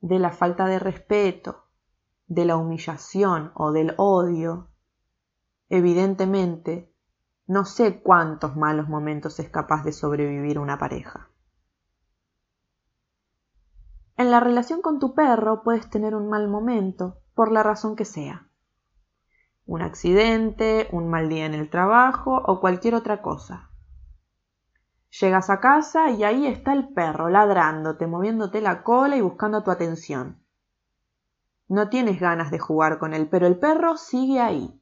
de 0.00 0.18
la 0.18 0.30
falta 0.30 0.66
de 0.66 0.78
respeto, 0.78 1.66
de 2.26 2.44
la 2.44 2.56
humillación 2.56 3.52
o 3.54 3.72
del 3.72 3.94
odio, 3.98 4.68
evidentemente 5.68 6.92
no 7.46 7.64
sé 7.64 8.00
cuántos 8.00 8.56
malos 8.56 8.88
momentos 8.88 9.38
es 9.38 9.50
capaz 9.50 9.84
de 9.84 9.92
sobrevivir 9.92 10.58
una 10.58 10.78
pareja. 10.78 11.31
En 14.16 14.30
la 14.30 14.40
relación 14.40 14.82
con 14.82 14.98
tu 14.98 15.14
perro 15.14 15.62
puedes 15.62 15.88
tener 15.88 16.14
un 16.14 16.28
mal 16.28 16.48
momento, 16.48 17.18
por 17.34 17.50
la 17.50 17.62
razón 17.62 17.96
que 17.96 18.04
sea. 18.04 18.48
un 19.64 19.80
accidente, 19.80 20.88
un 20.92 21.08
mal 21.08 21.28
día 21.28 21.46
en 21.46 21.54
el 21.54 21.70
trabajo 21.70 22.42
o 22.44 22.60
cualquier 22.60 22.94
otra 22.94 23.22
cosa. 23.22 23.70
Llegas 25.20 25.50
a 25.50 25.60
casa 25.60 26.10
y 26.10 26.24
ahí 26.24 26.46
está 26.46 26.72
el 26.72 26.88
perro 26.88 27.28
ladrándote, 27.28 28.06
moviéndote 28.06 28.60
la 28.60 28.82
cola 28.82 29.16
y 29.16 29.20
buscando 29.20 29.62
tu 29.62 29.70
atención. 29.70 30.42
No 31.68 31.88
tienes 31.88 32.20
ganas 32.20 32.50
de 32.50 32.58
jugar 32.58 32.98
con 32.98 33.14
él, 33.14 33.28
pero 33.30 33.46
el 33.46 33.58
perro 33.58 33.96
sigue 33.96 34.40
ahí. 34.40 34.78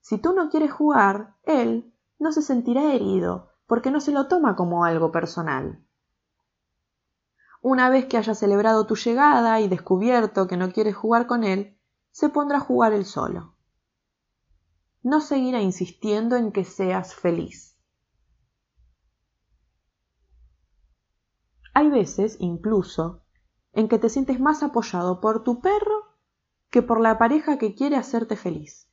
Si 0.00 0.18
tú 0.18 0.32
no 0.34 0.50
quieres 0.50 0.72
jugar, 0.72 1.34
él 1.44 1.92
no 2.18 2.32
se 2.32 2.42
sentirá 2.42 2.92
herido, 2.92 3.50
porque 3.66 3.90
no 3.90 4.00
se 4.00 4.12
lo 4.12 4.28
toma 4.28 4.56
como 4.56 4.84
algo 4.84 5.10
personal. 5.10 5.84
Una 7.70 7.90
vez 7.90 8.06
que 8.06 8.16
haya 8.16 8.34
celebrado 8.34 8.86
tu 8.86 8.96
llegada 8.96 9.60
y 9.60 9.68
descubierto 9.68 10.46
que 10.46 10.56
no 10.56 10.72
quieres 10.72 10.96
jugar 10.96 11.26
con 11.26 11.44
él, 11.44 11.78
se 12.10 12.30
pondrá 12.30 12.56
a 12.56 12.60
jugar 12.62 12.94
él 12.94 13.04
solo. 13.04 13.56
No 15.02 15.20
seguirá 15.20 15.60
insistiendo 15.60 16.36
en 16.36 16.50
que 16.50 16.64
seas 16.64 17.14
feliz. 17.14 17.78
Hay 21.74 21.90
veces, 21.90 22.38
incluso, 22.40 23.22
en 23.74 23.88
que 23.88 23.98
te 23.98 24.08
sientes 24.08 24.40
más 24.40 24.62
apoyado 24.62 25.20
por 25.20 25.44
tu 25.44 25.60
perro 25.60 26.16
que 26.70 26.80
por 26.80 27.02
la 27.02 27.18
pareja 27.18 27.58
que 27.58 27.74
quiere 27.74 27.96
hacerte 27.96 28.36
feliz. 28.36 28.88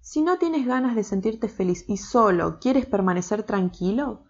Si 0.00 0.22
no 0.22 0.38
tienes 0.38 0.64
ganas 0.64 0.94
de 0.94 1.02
sentirte 1.02 1.48
feliz 1.48 1.84
y 1.88 1.96
solo 1.96 2.60
quieres 2.60 2.86
permanecer 2.86 3.42
tranquilo, 3.42 4.26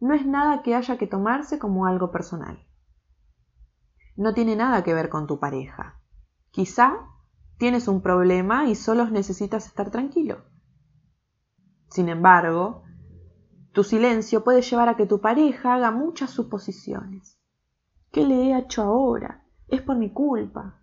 no 0.00 0.14
es 0.14 0.26
nada 0.26 0.62
que 0.62 0.74
haya 0.74 0.96
que 0.98 1.06
tomarse 1.06 1.58
como 1.58 1.86
algo 1.86 2.10
personal. 2.10 2.66
No 4.16 4.34
tiene 4.34 4.56
nada 4.56 4.82
que 4.82 4.94
ver 4.94 5.08
con 5.08 5.26
tu 5.26 5.38
pareja. 5.38 6.00
Quizá 6.50 7.06
tienes 7.58 7.86
un 7.86 8.00
problema 8.00 8.66
y 8.68 8.74
solo 8.74 9.08
necesitas 9.10 9.66
estar 9.66 9.90
tranquilo. 9.90 10.44
Sin 11.90 12.08
embargo, 12.08 12.82
tu 13.72 13.84
silencio 13.84 14.42
puede 14.42 14.62
llevar 14.62 14.88
a 14.88 14.96
que 14.96 15.06
tu 15.06 15.20
pareja 15.20 15.74
haga 15.74 15.90
muchas 15.90 16.30
suposiciones. 16.30 17.38
¿Qué 18.10 18.24
le 18.24 18.34
he 18.34 18.58
hecho 18.58 18.82
ahora? 18.82 19.44
Es 19.68 19.82
por 19.82 19.96
mi 19.96 20.12
culpa. 20.12 20.80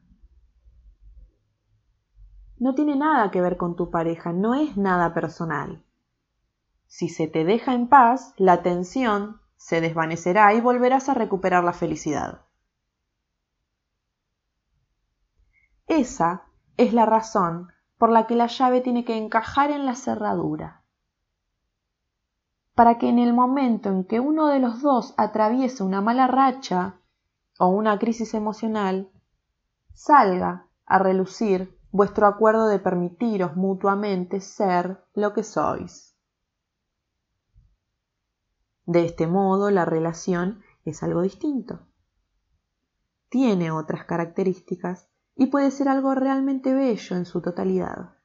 No 2.60 2.74
tiene 2.76 2.96
nada 2.96 3.30
que 3.32 3.42
ver 3.42 3.58
con 3.58 3.76
tu 3.76 3.90
pareja, 3.90 4.32
no 4.32 4.56
es 4.56 4.78
nada 4.78 5.14
personal. 5.14 5.84
Si 6.88 7.10
se 7.10 7.28
te 7.28 7.44
deja 7.46 7.74
en 7.74 7.88
paz, 7.88 8.34
la 8.38 8.64
tensión 8.64 9.42
se 9.56 9.82
desvanecerá 9.82 10.54
y 10.54 10.62
volverás 10.62 11.10
a 11.10 11.14
recuperar 11.14 11.64
la 11.64 11.74
felicidad. 11.74 12.42
Esa 15.88 16.44
es 16.78 16.94
la 16.94 17.06
razón 17.06 17.70
por 17.98 18.10
la 18.10 18.28
que 18.28 18.36
la 18.36 18.48
llave 18.48 18.82
tiene 18.82 19.06
que 19.06 19.18
encajar 19.18 19.72
en 19.72 19.86
la 19.86 19.96
cerradura 19.96 20.84
para 22.78 23.00
que 23.00 23.10
en 23.10 23.18
el 23.18 23.34
momento 23.34 23.90
en 23.90 24.04
que 24.04 24.20
uno 24.20 24.50
de 24.50 24.60
los 24.60 24.84
dos 24.84 25.16
atraviese 25.18 25.82
una 25.82 26.00
mala 26.00 26.28
racha 26.28 27.00
o 27.58 27.70
una 27.70 27.98
crisis 27.98 28.36
emocional, 28.36 29.10
salga 29.96 30.68
a 30.86 31.00
relucir 31.00 31.76
vuestro 31.92 32.28
acuerdo 32.28 32.68
de 32.68 32.78
permitiros 32.78 33.56
mutuamente 33.56 34.42
ser 34.42 35.04
lo 35.16 35.34
que 35.34 35.42
sois. 35.42 36.16
De 38.88 39.04
este 39.04 39.28
modo, 39.28 39.70
la 39.70 39.84
relación 39.84 40.64
es 40.86 41.04
algo 41.04 41.22
distinto. 41.22 41.86
Tiene 43.28 43.70
otras 43.70 44.06
características 44.06 45.10
y 45.36 45.48
puede 45.48 45.72
ser 45.72 45.90
algo 45.90 46.16
realmente 46.16 46.74
bello 46.74 47.18
en 47.18 47.26
su 47.26 47.42
totalidad. 47.42 48.16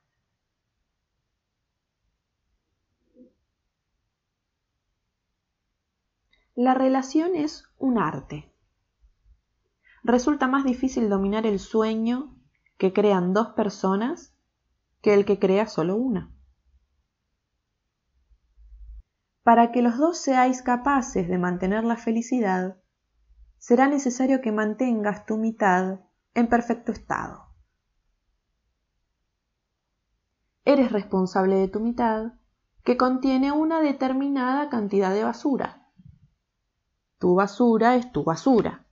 La 6.54 6.74
relación 6.74 7.34
es 7.34 7.64
un 7.78 7.98
arte. 7.98 8.54
Resulta 10.04 10.46
más 10.46 10.64
difícil 10.64 11.08
dominar 11.08 11.44
el 11.44 11.58
sueño 11.58 12.36
que 12.78 12.92
crean 12.92 13.32
dos 13.34 13.48
personas 13.48 14.32
que 15.00 15.14
el 15.14 15.24
que 15.24 15.40
crea 15.40 15.66
solo 15.66 15.96
una. 15.96 16.32
Para 19.42 19.72
que 19.72 19.82
los 19.82 19.98
dos 19.98 20.18
seáis 20.18 20.62
capaces 20.62 21.28
de 21.28 21.38
mantener 21.38 21.84
la 21.84 21.96
felicidad, 21.96 22.76
será 23.58 23.88
necesario 23.88 24.40
que 24.40 24.52
mantengas 24.52 25.26
tu 25.26 25.36
mitad 25.36 26.00
en 26.34 26.48
perfecto 26.48 26.92
estado. 26.92 27.46
Eres 30.64 30.92
responsable 30.92 31.56
de 31.56 31.68
tu 31.68 31.80
mitad, 31.80 32.34
que 32.84 32.96
contiene 32.96 33.52
una 33.52 33.80
determinada 33.80 34.68
cantidad 34.68 35.12
de 35.12 35.24
basura 35.24 35.82
tu 37.22 37.36
basura 37.36 37.94
es 37.94 38.10
tu 38.10 38.24
basura. 38.24 38.84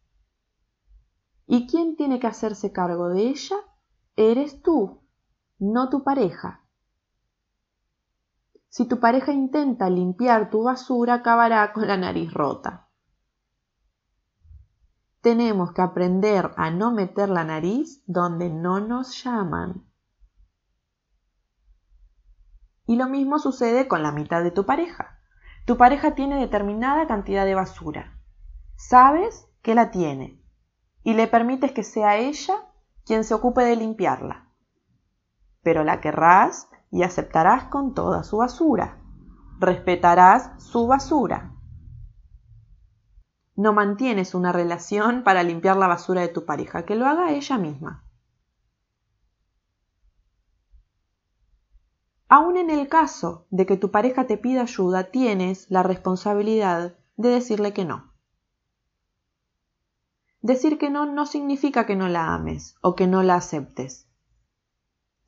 ¿Y 1.48 1.66
quién 1.66 1.96
tiene 1.96 2.20
que 2.20 2.28
hacerse 2.28 2.70
cargo 2.70 3.08
de 3.08 3.22
ella? 3.22 3.56
Eres 4.14 4.62
tú, 4.62 5.00
no 5.58 5.88
tu 5.88 6.04
pareja. 6.04 6.64
Si 8.70 8.86
tu 8.86 9.00
pareja 9.00 9.32
intenta 9.32 9.90
limpiar 9.90 10.48
tu 10.48 10.62
basura, 10.62 11.14
acabará 11.14 11.72
con 11.72 11.88
la 11.88 11.96
nariz 11.96 12.32
rota. 12.32 12.88
Tenemos 15.20 15.72
que 15.72 15.82
aprender 15.82 16.52
a 16.56 16.70
no 16.70 16.92
meter 16.92 17.28
la 17.28 17.42
nariz 17.42 18.02
donde 18.06 18.48
no 18.48 18.78
nos 18.78 19.22
llaman. 19.24 19.84
Y 22.86 22.94
lo 22.94 23.08
mismo 23.08 23.40
sucede 23.40 23.88
con 23.88 24.04
la 24.04 24.12
mitad 24.12 24.42
de 24.44 24.52
tu 24.52 24.64
pareja. 24.64 25.18
Tu 25.66 25.76
pareja 25.76 26.14
tiene 26.14 26.38
determinada 26.38 27.08
cantidad 27.08 27.44
de 27.44 27.56
basura. 27.56 28.20
Sabes 28.76 29.48
que 29.62 29.74
la 29.74 29.90
tiene 29.90 30.40
y 31.02 31.14
le 31.14 31.26
permites 31.26 31.72
que 31.72 31.82
sea 31.82 32.18
ella 32.18 32.54
quien 33.04 33.24
se 33.24 33.34
ocupe 33.34 33.62
de 33.62 33.74
limpiarla. 33.74 34.48
Pero 35.62 35.82
la 35.82 36.00
querrás 36.00 36.68
y 36.90 37.02
aceptarás 37.02 37.64
con 37.64 37.94
toda 37.94 38.22
su 38.22 38.38
basura. 38.38 38.98
Respetarás 39.58 40.62
su 40.62 40.86
basura. 40.86 41.54
No 43.56 43.72
mantienes 43.72 44.34
una 44.34 44.52
relación 44.52 45.22
para 45.22 45.42
limpiar 45.42 45.76
la 45.76 45.86
basura 45.86 46.22
de 46.22 46.28
tu 46.28 46.44
pareja, 46.44 46.84
que 46.84 46.94
lo 46.96 47.06
haga 47.06 47.30
ella 47.30 47.58
misma. 47.58 48.04
Aún 52.28 52.56
en 52.56 52.70
el 52.70 52.88
caso 52.88 53.46
de 53.50 53.66
que 53.66 53.76
tu 53.76 53.90
pareja 53.90 54.26
te 54.26 54.38
pida 54.38 54.62
ayuda, 54.62 55.10
tienes 55.10 55.68
la 55.68 55.82
responsabilidad 55.82 56.96
de 57.16 57.28
decirle 57.28 57.72
que 57.72 57.84
no. 57.84 58.12
Decir 60.40 60.78
que 60.78 60.90
no 60.90 61.06
no 61.06 61.26
significa 61.26 61.86
que 61.86 61.96
no 61.96 62.08
la 62.08 62.32
ames 62.32 62.76
o 62.82 62.94
que 62.94 63.06
no 63.06 63.22
la 63.22 63.34
aceptes. 63.34 64.09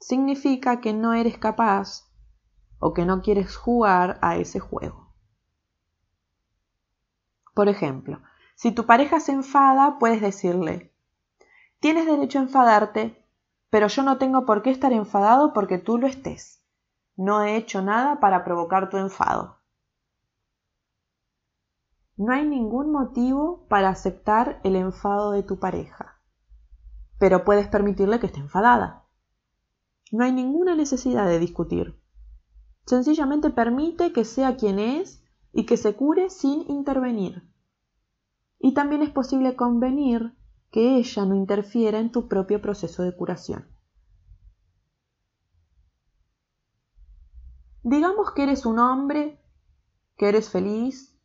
Significa 0.03 0.81
que 0.81 0.93
no 0.93 1.15
eres 1.15 1.39
capaz 1.39 2.11
o 2.81 2.93
que 2.93 3.05
no 3.05 3.23
quieres 3.23 3.57
jugar 3.57 4.19
a 4.21 4.35
ese 4.35 4.59
juego. 4.59 5.15
Por 7.55 7.69
ejemplo, 7.69 8.21
si 8.57 8.73
tu 8.73 8.85
pareja 8.85 9.21
se 9.21 9.31
enfada, 9.31 10.01
puedes 10.01 10.21
decirle, 10.21 10.93
tienes 11.79 12.07
derecho 12.07 12.41
a 12.41 12.43
enfadarte, 12.43 13.25
pero 13.71 13.87
yo 13.87 14.03
no 14.03 14.19
tengo 14.19 14.45
por 14.45 14.63
qué 14.63 14.71
estar 14.71 14.93
enfadado 14.93 15.53
porque 15.53 15.79
tú 15.79 15.99
lo 15.99 16.09
estés. 16.09 16.67
No 17.15 17.43
he 17.43 17.55
hecho 17.55 17.81
nada 17.81 18.19
para 18.19 18.43
provocar 18.43 18.91
tu 18.91 18.97
enfado. 18.97 19.61
No 22.17 22.33
hay 22.33 22.45
ningún 22.45 22.91
motivo 22.91 23.69
para 23.69 23.91
aceptar 23.91 24.61
el 24.65 24.75
enfado 24.75 25.31
de 25.31 25.45
tu 25.45 25.61
pareja, 25.61 26.21
pero 27.19 27.45
puedes 27.45 27.69
permitirle 27.69 28.19
que 28.19 28.27
esté 28.27 28.41
enfadada. 28.41 29.02
No 30.13 30.25
hay 30.25 30.33
ninguna 30.33 30.77
necesidad 30.77 31.27
de 31.27 31.39
discutir. 31.39 31.99
Sencillamente 32.85 33.49
permite 33.49 34.13
que 34.13 34.27
sea 34.27 34.57
quien 34.57 34.79
es 34.79 35.25
y 35.53 35.65
que 35.65 35.79
se 35.79 35.97
cure 35.97 36.29
sin 36.29 36.71
intervenir. 36.71 37.51
Y 38.59 38.75
también 38.75 39.01
es 39.01 39.11
posible 39.11 39.57
convenir 39.57 40.37
que 40.71 40.97
ella 40.97 41.25
no 41.25 41.35
interfiera 41.35 41.99
en 41.99 42.13
tu 42.13 42.29
propio 42.29 42.61
proceso 42.61 43.03
de 43.03 43.17
curación. 43.17 43.67
Digamos 47.83 48.33
que 48.33 48.43
eres 48.43 48.67
un 48.67 48.79
hombre, 48.79 49.41
que 50.17 50.29
eres 50.29 50.51
feliz, 50.51 51.19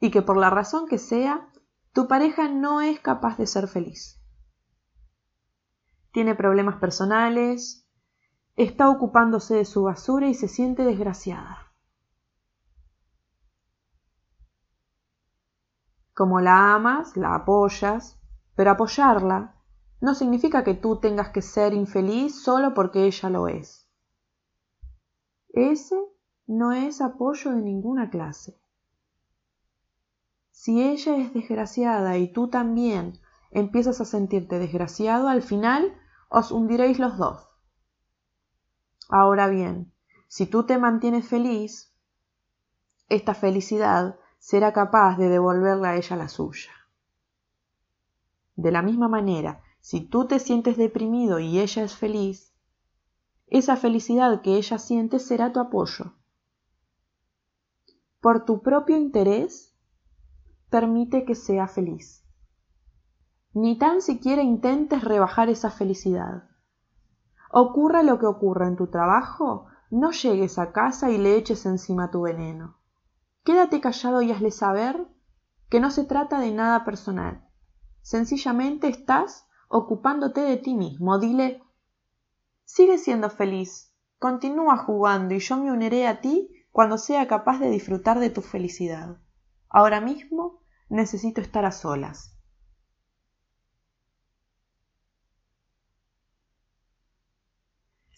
y 0.00 0.10
que 0.10 0.22
por 0.22 0.38
la 0.38 0.48
razón 0.48 0.86
que 0.88 0.98
sea, 0.98 1.48
tu 1.92 2.08
pareja 2.08 2.48
no 2.48 2.80
es 2.80 2.98
capaz 2.98 3.36
de 3.36 3.46
ser 3.46 3.68
feliz. 3.68 4.20
Tiene 6.12 6.34
problemas 6.34 6.76
personales, 6.76 7.85
está 8.56 8.88
ocupándose 8.88 9.56
de 9.56 9.64
su 9.64 9.82
basura 9.82 10.28
y 10.28 10.34
se 10.34 10.48
siente 10.48 10.82
desgraciada. 10.84 11.58
Como 16.14 16.40
la 16.40 16.74
amas, 16.74 17.16
la 17.16 17.34
apoyas, 17.34 18.18
pero 18.54 18.70
apoyarla 18.70 19.54
no 20.00 20.14
significa 20.14 20.64
que 20.64 20.74
tú 20.74 20.98
tengas 20.98 21.28
que 21.28 21.42
ser 21.42 21.74
infeliz 21.74 22.42
solo 22.42 22.72
porque 22.72 23.04
ella 23.04 23.28
lo 23.28 23.48
es. 23.48 23.86
Ese 25.50 25.96
no 26.46 26.72
es 26.72 27.02
apoyo 27.02 27.50
de 27.50 27.60
ninguna 27.60 28.08
clase. 28.08 28.58
Si 30.50 30.82
ella 30.82 31.16
es 31.18 31.34
desgraciada 31.34 32.16
y 32.16 32.32
tú 32.32 32.48
también 32.48 33.20
empiezas 33.50 34.00
a 34.00 34.06
sentirte 34.06 34.58
desgraciado, 34.58 35.28
al 35.28 35.42
final 35.42 35.94
os 36.30 36.50
hundiréis 36.50 36.98
los 36.98 37.18
dos. 37.18 37.55
Ahora 39.08 39.48
bien, 39.48 39.92
si 40.28 40.46
tú 40.46 40.64
te 40.64 40.78
mantienes 40.78 41.28
feliz, 41.28 41.92
esta 43.08 43.34
felicidad 43.34 44.18
será 44.38 44.72
capaz 44.72 45.16
de 45.16 45.28
devolverle 45.28 45.88
a 45.88 45.96
ella 45.96 46.16
la 46.16 46.28
suya. 46.28 46.72
De 48.56 48.72
la 48.72 48.82
misma 48.82 49.08
manera, 49.08 49.62
si 49.80 50.00
tú 50.00 50.26
te 50.26 50.40
sientes 50.40 50.76
deprimido 50.76 51.38
y 51.38 51.60
ella 51.60 51.84
es 51.84 51.94
feliz, 51.94 52.52
esa 53.46 53.76
felicidad 53.76 54.42
que 54.42 54.56
ella 54.56 54.78
siente 54.78 55.20
será 55.20 55.52
tu 55.52 55.60
apoyo. 55.60 56.14
Por 58.20 58.44
tu 58.44 58.60
propio 58.62 58.96
interés, 58.96 59.72
permite 60.68 61.24
que 61.24 61.36
sea 61.36 61.68
feliz. 61.68 62.24
Ni 63.52 63.78
tan 63.78 64.02
siquiera 64.02 64.42
intentes 64.42 65.04
rebajar 65.04 65.48
esa 65.48 65.70
felicidad. 65.70 66.48
Ocurra 67.50 68.02
lo 68.02 68.18
que 68.18 68.26
ocurra 68.26 68.66
en 68.66 68.76
tu 68.76 68.88
trabajo, 68.88 69.66
no 69.90 70.10
llegues 70.10 70.58
a 70.58 70.72
casa 70.72 71.10
y 71.10 71.18
le 71.18 71.36
eches 71.36 71.66
encima 71.66 72.10
tu 72.10 72.22
veneno. 72.22 72.78
Quédate 73.44 73.80
callado 73.80 74.22
y 74.22 74.32
hazle 74.32 74.50
saber 74.50 75.06
que 75.68 75.80
no 75.80 75.90
se 75.90 76.04
trata 76.04 76.40
de 76.40 76.52
nada 76.52 76.84
personal. 76.84 77.48
Sencillamente 78.02 78.88
estás 78.88 79.46
ocupándote 79.68 80.40
de 80.40 80.56
ti 80.56 80.74
mismo. 80.74 81.18
Dile, 81.18 81.62
sigue 82.64 82.98
siendo 82.98 83.30
feliz, 83.30 83.92
continúa 84.18 84.76
jugando 84.76 85.34
y 85.34 85.38
yo 85.38 85.56
me 85.56 85.72
uniré 85.72 86.06
a 86.06 86.20
ti 86.20 86.50
cuando 86.70 86.98
sea 86.98 87.26
capaz 87.26 87.58
de 87.58 87.70
disfrutar 87.70 88.18
de 88.18 88.30
tu 88.30 88.42
felicidad. 88.42 89.18
Ahora 89.68 90.00
mismo 90.00 90.60
necesito 90.88 91.40
estar 91.40 91.64
a 91.64 91.72
solas. 91.72 92.35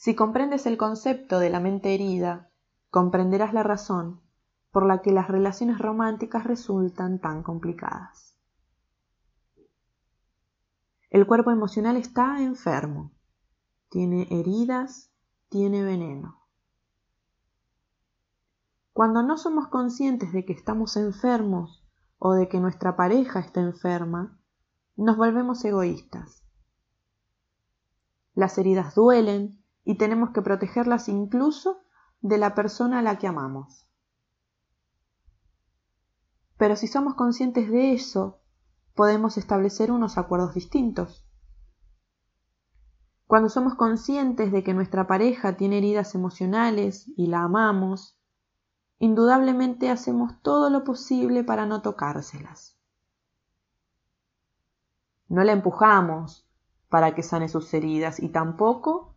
Si 0.08 0.16
comprendes 0.16 0.64
el 0.64 0.78
concepto 0.78 1.38
de 1.38 1.50
la 1.50 1.60
mente 1.60 1.92
herida, 1.92 2.50
comprenderás 2.88 3.52
la 3.52 3.62
razón 3.62 4.22
por 4.70 4.86
la 4.86 5.02
que 5.02 5.12
las 5.12 5.28
relaciones 5.28 5.76
románticas 5.76 6.44
resultan 6.44 7.20
tan 7.20 7.42
complicadas. 7.42 8.34
El 11.10 11.26
cuerpo 11.26 11.50
emocional 11.50 11.98
está 11.98 12.42
enfermo, 12.42 13.12
tiene 13.90 14.26
heridas, 14.30 15.12
tiene 15.50 15.82
veneno. 15.82 16.40
Cuando 18.94 19.22
no 19.22 19.36
somos 19.36 19.68
conscientes 19.68 20.32
de 20.32 20.46
que 20.46 20.54
estamos 20.54 20.96
enfermos 20.96 21.86
o 22.16 22.32
de 22.32 22.48
que 22.48 22.60
nuestra 22.60 22.96
pareja 22.96 23.40
está 23.40 23.60
enferma, 23.60 24.40
nos 24.96 25.18
volvemos 25.18 25.62
egoístas. 25.66 26.42
Las 28.32 28.56
heridas 28.56 28.94
duelen 28.94 29.58
y 29.88 29.94
tenemos 29.94 30.32
que 30.32 30.42
protegerlas 30.42 31.08
incluso 31.08 31.80
de 32.20 32.36
la 32.36 32.54
persona 32.54 32.98
a 32.98 33.02
la 33.02 33.18
que 33.18 33.26
amamos. 33.26 33.88
Pero 36.58 36.76
si 36.76 36.86
somos 36.86 37.14
conscientes 37.14 37.70
de 37.70 37.94
eso, 37.94 38.42
podemos 38.94 39.38
establecer 39.38 39.90
unos 39.90 40.18
acuerdos 40.18 40.52
distintos. 40.52 41.26
Cuando 43.26 43.48
somos 43.48 43.76
conscientes 43.76 44.52
de 44.52 44.62
que 44.62 44.74
nuestra 44.74 45.06
pareja 45.06 45.56
tiene 45.56 45.78
heridas 45.78 46.14
emocionales 46.14 47.10
y 47.16 47.28
la 47.28 47.44
amamos, 47.44 48.20
indudablemente 48.98 49.88
hacemos 49.88 50.42
todo 50.42 50.68
lo 50.68 50.84
posible 50.84 51.44
para 51.44 51.64
no 51.64 51.80
tocárselas. 51.80 52.78
No 55.28 55.42
la 55.44 55.52
empujamos 55.52 56.46
para 56.90 57.14
que 57.14 57.22
sane 57.22 57.48
sus 57.48 57.72
heridas 57.72 58.20
y 58.20 58.28
tampoco 58.28 59.14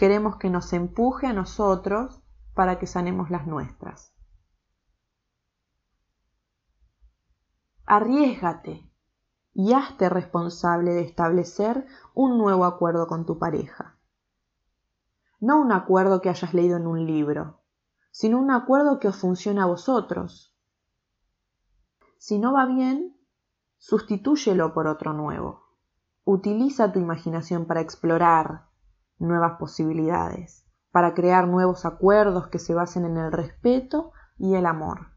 queremos 0.00 0.36
que 0.36 0.48
nos 0.48 0.72
empuje 0.72 1.26
a 1.26 1.34
nosotros 1.34 2.22
para 2.54 2.78
que 2.78 2.86
sanemos 2.86 3.28
las 3.28 3.46
nuestras. 3.46 4.14
Arriesgate 7.84 8.90
y 9.52 9.74
hazte 9.74 10.08
responsable 10.08 10.92
de 10.92 11.02
establecer 11.02 11.86
un 12.14 12.38
nuevo 12.38 12.64
acuerdo 12.64 13.08
con 13.08 13.26
tu 13.26 13.38
pareja. 13.38 13.98
No 15.38 15.60
un 15.60 15.70
acuerdo 15.70 16.22
que 16.22 16.30
hayas 16.30 16.54
leído 16.54 16.78
en 16.78 16.86
un 16.86 17.04
libro, 17.04 17.60
sino 18.10 18.38
un 18.38 18.50
acuerdo 18.52 19.00
que 19.00 19.08
os 19.08 19.18
funcione 19.18 19.60
a 19.60 19.66
vosotros. 19.66 20.56
Si 22.16 22.38
no 22.38 22.54
va 22.54 22.64
bien, 22.64 23.20
sustitúyelo 23.76 24.72
por 24.72 24.86
otro 24.86 25.12
nuevo. 25.12 25.66
Utiliza 26.24 26.90
tu 26.90 27.00
imaginación 27.00 27.66
para 27.66 27.82
explorar 27.82 28.69
nuevas 29.20 29.58
posibilidades, 29.58 30.66
para 30.90 31.14
crear 31.14 31.46
nuevos 31.46 31.84
acuerdos 31.84 32.48
que 32.48 32.58
se 32.58 32.74
basen 32.74 33.04
en 33.04 33.16
el 33.16 33.30
respeto 33.30 34.12
y 34.38 34.54
el 34.54 34.66
amor. 34.66 35.12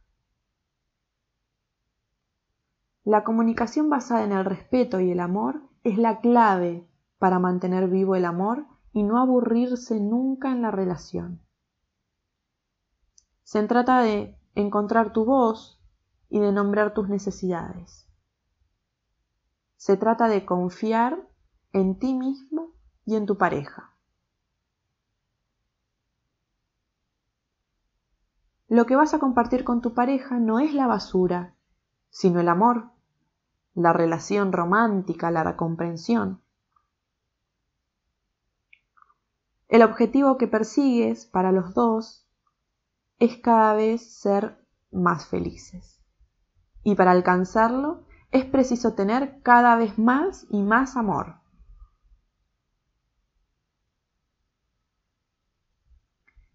La 3.03 3.23
comunicación 3.23 3.89
basada 3.89 4.23
en 4.23 4.31
el 4.31 4.45
respeto 4.45 4.99
y 4.99 5.11
el 5.11 5.19
amor 5.19 5.61
es 5.83 5.97
la 5.97 6.21
clave 6.21 6.87
para 7.17 7.39
mantener 7.39 7.89
vivo 7.89 8.15
el 8.15 8.25
amor 8.25 8.65
y 8.93 9.03
no 9.03 9.19
aburrirse 9.19 9.99
nunca 9.99 10.51
en 10.51 10.61
la 10.61 10.71
relación. 10.71 11.41
Se 13.43 13.61
trata 13.63 14.01
de 14.01 14.39
encontrar 14.55 15.11
tu 15.11 15.25
voz 15.25 15.81
y 16.29 16.39
de 16.39 16.51
nombrar 16.51 16.93
tus 16.93 17.09
necesidades. 17.09 18.07
Se 19.75 19.97
trata 19.97 20.27
de 20.27 20.45
confiar 20.45 21.27
en 21.73 21.99
ti 21.99 22.13
mismo 22.13 22.73
y 23.05 23.15
en 23.15 23.25
tu 23.25 23.37
pareja. 23.37 23.92
Lo 28.73 28.87
que 28.87 28.95
vas 28.95 29.13
a 29.13 29.19
compartir 29.19 29.63
con 29.63 29.81
tu 29.81 29.93
pareja 29.93 30.39
no 30.39 30.57
es 30.57 30.73
la 30.73 30.87
basura, 30.87 31.53
sino 32.09 32.39
el 32.39 32.49
amor, 32.49 32.89
la 33.75 33.93
relación 33.93 34.51
romántica, 34.51 35.29
la 35.29 35.55
comprensión. 35.55 36.41
El 39.67 39.83
objetivo 39.83 40.39
que 40.39 40.47
persigues 40.47 41.27
para 41.27 41.51
los 41.51 41.75
dos 41.75 42.27
es 43.19 43.37
cada 43.37 43.75
vez 43.75 44.11
ser 44.11 44.65
más 44.91 45.27
felices. 45.27 46.01
Y 46.81 46.95
para 46.95 47.11
alcanzarlo 47.11 48.07
es 48.31 48.43
preciso 48.43 48.95
tener 48.95 49.43
cada 49.43 49.75
vez 49.75 49.99
más 49.99 50.47
y 50.49 50.63
más 50.63 50.97
amor. 50.97 51.35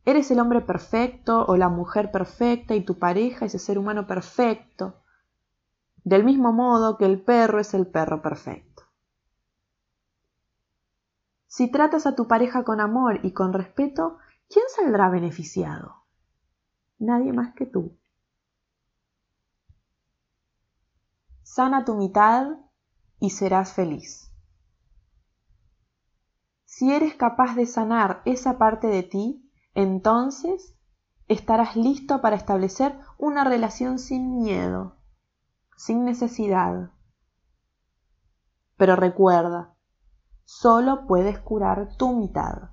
Eres 0.08 0.30
el 0.30 0.40
hombre 0.40 0.62
perfecto 0.62 1.44
o 1.44 1.58
la 1.58 1.68
mujer 1.68 2.10
perfecta 2.10 2.74
y 2.74 2.82
tu 2.82 2.98
pareja 2.98 3.44
es 3.44 3.52
el 3.52 3.60
ser 3.60 3.78
humano 3.78 4.06
perfecto 4.06 5.02
del 6.02 6.24
mismo 6.24 6.50
modo 6.50 6.96
que 6.96 7.04
el 7.04 7.20
perro 7.20 7.60
es 7.60 7.74
el 7.74 7.86
perro 7.86 8.22
perfecto. 8.22 8.84
Si 11.46 11.70
tratas 11.70 12.06
a 12.06 12.16
tu 12.16 12.26
pareja 12.26 12.64
con 12.64 12.80
amor 12.80 13.20
y 13.22 13.32
con 13.32 13.52
respeto, 13.52 14.16
¿quién 14.48 14.64
saldrá 14.74 15.10
beneficiado? 15.10 16.06
Nadie 16.98 17.34
más 17.34 17.52
que 17.54 17.66
tú. 17.66 17.94
Sana 21.42 21.84
tu 21.84 21.96
mitad 21.96 22.56
y 23.20 23.28
serás 23.28 23.74
feliz. 23.74 24.32
Si 26.64 26.94
eres 26.94 27.14
capaz 27.14 27.54
de 27.56 27.66
sanar 27.66 28.22
esa 28.24 28.56
parte 28.56 28.86
de 28.86 29.02
ti, 29.02 29.44
entonces 29.74 30.74
estarás 31.28 31.76
listo 31.76 32.20
para 32.20 32.36
establecer 32.36 32.98
una 33.18 33.44
relación 33.44 33.98
sin 33.98 34.36
miedo, 34.36 34.96
sin 35.76 36.04
necesidad. 36.04 36.90
Pero 38.76 38.96
recuerda, 38.96 39.74
solo 40.44 41.06
puedes 41.06 41.38
curar 41.38 41.96
tu 41.96 42.16
mitad. 42.16 42.70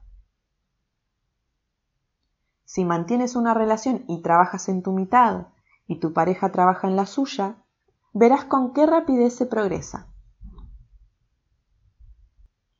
Si 2.63 2.85
mantienes 2.85 3.35
una 3.35 3.53
relación 3.53 4.03
y 4.07 4.21
trabajas 4.21 4.69
en 4.69 4.81
tu 4.81 4.91
mitad 4.91 5.47
y 5.87 5.99
tu 5.99 6.13
pareja 6.13 6.51
trabaja 6.51 6.87
en 6.87 6.95
la 6.95 7.05
suya, 7.05 7.57
verás 8.13 8.45
con 8.45 8.73
qué 8.73 8.85
rapidez 8.85 9.35
se 9.35 9.45
progresa. 9.45 10.07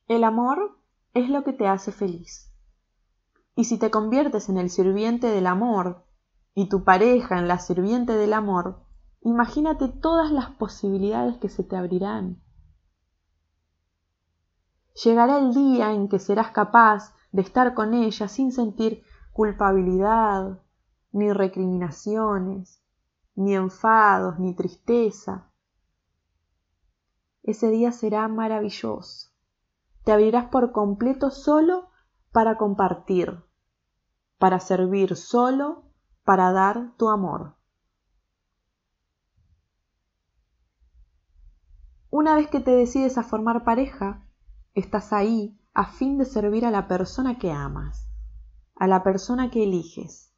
El 0.08 0.23
amor 0.23 0.80
es 1.13 1.30
lo 1.30 1.43
que 1.43 1.54
te 1.54 1.67
hace 1.67 1.91
feliz. 1.91 2.55
Y 3.56 3.65
si 3.65 3.78
te 3.78 3.89
conviertes 3.89 4.50
en 4.50 4.58
el 4.58 4.70
sirviente 4.70 5.28
del 5.28 5.48
amor 5.48 6.06
y 6.54 6.70
tu 6.70 6.84
pareja 6.84 7.39
en 7.39 7.48
la 7.48 7.60
sirviente 7.60 8.13
del 8.13 8.34
amor, 8.34 8.86
Imagínate 9.26 9.88
todas 9.88 10.32
las 10.32 10.52
posibilidades 10.52 11.39
que 11.39 11.50
se 11.50 11.63
te 11.63 11.76
abrirán. 11.76 12.44
Llegará 15.04 15.39
el 15.39 15.52
día 15.52 15.94
en 15.94 16.10
que 16.10 16.20
serás 16.20 16.52
capaz 16.52 17.15
de 17.32 17.41
estar 17.41 17.74
con 17.74 17.96
ella 17.96 18.28
sin 18.28 18.52
sentir 18.52 19.02
culpabilidad, 19.34 20.62
ni 21.12 21.34
recriminaciones, 21.34 22.84
ni 23.34 23.56
enfados, 23.56 24.38
ni 24.38 24.54
tristeza. 24.54 25.50
Ese 27.41 27.72
día 27.72 27.91
será 27.91 28.28
maravilloso. 28.28 29.32
Te 30.04 30.12
abrirás 30.12 30.50
por 30.50 30.72
completo 30.72 31.32
solo 31.32 31.89
para 32.36 32.58
compartir, 32.58 33.41
para 34.38 34.60
servir 34.60 35.15
solo, 35.15 35.86
para 36.26 36.52
dar 36.52 36.93
tu 36.98 37.08
amor. 37.08 37.56
Una 42.10 42.36
vez 42.36 42.50
que 42.50 42.60
te 42.60 42.71
decides 42.71 43.17
a 43.17 43.24
formar 43.24 43.63
pareja, 43.63 44.28
estás 44.74 45.13
ahí 45.13 45.58
a 45.74 45.86
fin 45.86 46.17
de 46.17 46.26
servir 46.26 46.65
a 46.65 46.71
la 46.71 46.89
persona 46.89 47.39
que 47.39 47.54
amas, 47.54 48.12
a 48.76 48.86
la 48.88 49.02
persona 49.02 49.50
que 49.50 49.63
eliges. 49.63 50.36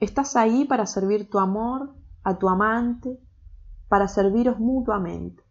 Estás 0.00 0.36
ahí 0.36 0.64
para 0.64 0.86
servir 0.86 1.28
tu 1.28 1.38
amor 1.38 1.94
a 2.22 2.38
tu 2.38 2.48
amante, 2.48 3.20
para 3.88 4.08
serviros 4.08 4.58
mutuamente. 4.58 5.44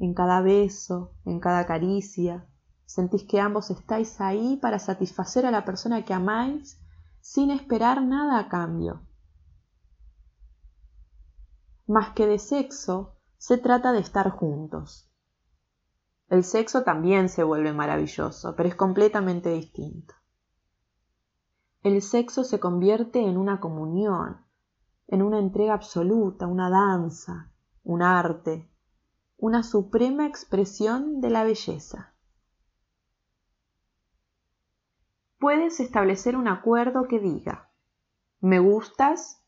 En 0.00 0.14
cada 0.14 0.40
beso, 0.40 1.12
en 1.24 1.38
cada 1.38 1.64
caricia, 1.64 2.48
sentís 2.86 3.24
que 3.24 3.40
ambos 3.40 3.70
estáis 3.70 4.20
ahí 4.20 4.56
para 4.56 4.78
satisfacer 4.78 5.46
a 5.46 5.50
la 5.50 5.64
persona 5.64 6.04
que 6.04 6.14
amáis 6.14 6.80
sin 7.20 7.50
esperar 7.50 8.02
nada 8.02 8.38
a 8.38 8.48
cambio. 8.48 9.02
Más 11.86 12.14
que 12.14 12.26
de 12.26 12.38
sexo, 12.38 13.16
se 13.36 13.58
trata 13.58 13.92
de 13.92 14.00
estar 14.00 14.30
juntos. 14.30 15.10
El 16.28 16.44
sexo 16.44 16.82
también 16.82 17.28
se 17.28 17.44
vuelve 17.44 17.72
maravilloso, 17.72 18.56
pero 18.56 18.68
es 18.68 18.74
completamente 18.74 19.50
distinto. 19.50 20.14
El 21.82 22.00
sexo 22.00 22.44
se 22.44 22.58
convierte 22.58 23.20
en 23.20 23.36
una 23.36 23.60
comunión, 23.60 24.46
en 25.06 25.20
una 25.20 25.38
entrega 25.38 25.74
absoluta, 25.74 26.46
una 26.46 26.70
danza, 26.70 27.52
un 27.82 28.00
arte, 28.00 28.70
una 29.36 29.62
suprema 29.62 30.26
expresión 30.26 31.20
de 31.20 31.28
la 31.28 31.44
belleza. 31.44 32.13
Puedes 35.44 35.78
establecer 35.78 36.38
un 36.38 36.48
acuerdo 36.48 37.06
que 37.06 37.20
diga, 37.20 37.68
me 38.40 38.60
gustas, 38.60 39.44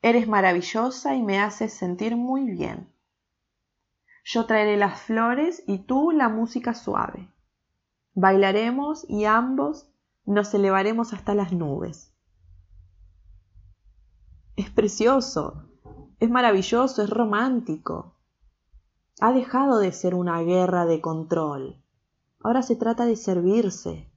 Eres 0.00 0.26
maravillosa 0.26 1.16
y 1.16 1.22
me 1.22 1.38
haces 1.38 1.74
sentir 1.74 2.16
muy 2.16 2.50
bien. 2.50 2.90
Yo 4.24 4.46
traeré 4.46 4.78
las 4.78 5.02
flores 5.02 5.62
y 5.66 5.80
tú 5.80 6.12
la 6.12 6.30
música 6.30 6.72
suave. 6.72 7.30
Bailaremos 8.14 9.04
y 9.06 9.26
ambos 9.26 9.92
nos 10.24 10.54
elevaremos 10.54 11.12
hasta 11.12 11.34
las 11.34 11.52
nubes. 11.52 12.10
Es 14.56 14.70
precioso, 14.70 15.68
es 16.20 16.30
maravilloso, 16.30 17.02
es 17.02 17.10
romántico. 17.10 18.16
Ha 19.20 19.30
dejado 19.32 19.78
de 19.78 19.92
ser 19.92 20.14
una 20.14 20.40
guerra 20.40 20.86
de 20.86 21.02
control. 21.02 21.84
Ahora 22.40 22.62
se 22.62 22.76
trata 22.76 23.04
de 23.04 23.16
servirse. 23.16 24.10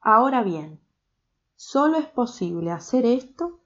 Ahora 0.00 0.42
bien, 0.42 0.80
Solo 1.62 1.98
es 1.98 2.06
posible 2.06 2.70
hacer 2.70 3.04
esto 3.04 3.60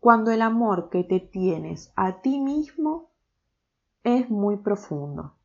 cuando 0.00 0.32
el 0.32 0.42
amor 0.42 0.90
que 0.90 1.04
te 1.04 1.20
tienes 1.20 1.92
a 1.94 2.22
ti 2.22 2.40
mismo 2.40 3.12
es 4.02 4.28
muy 4.30 4.56
profundo. 4.56 5.36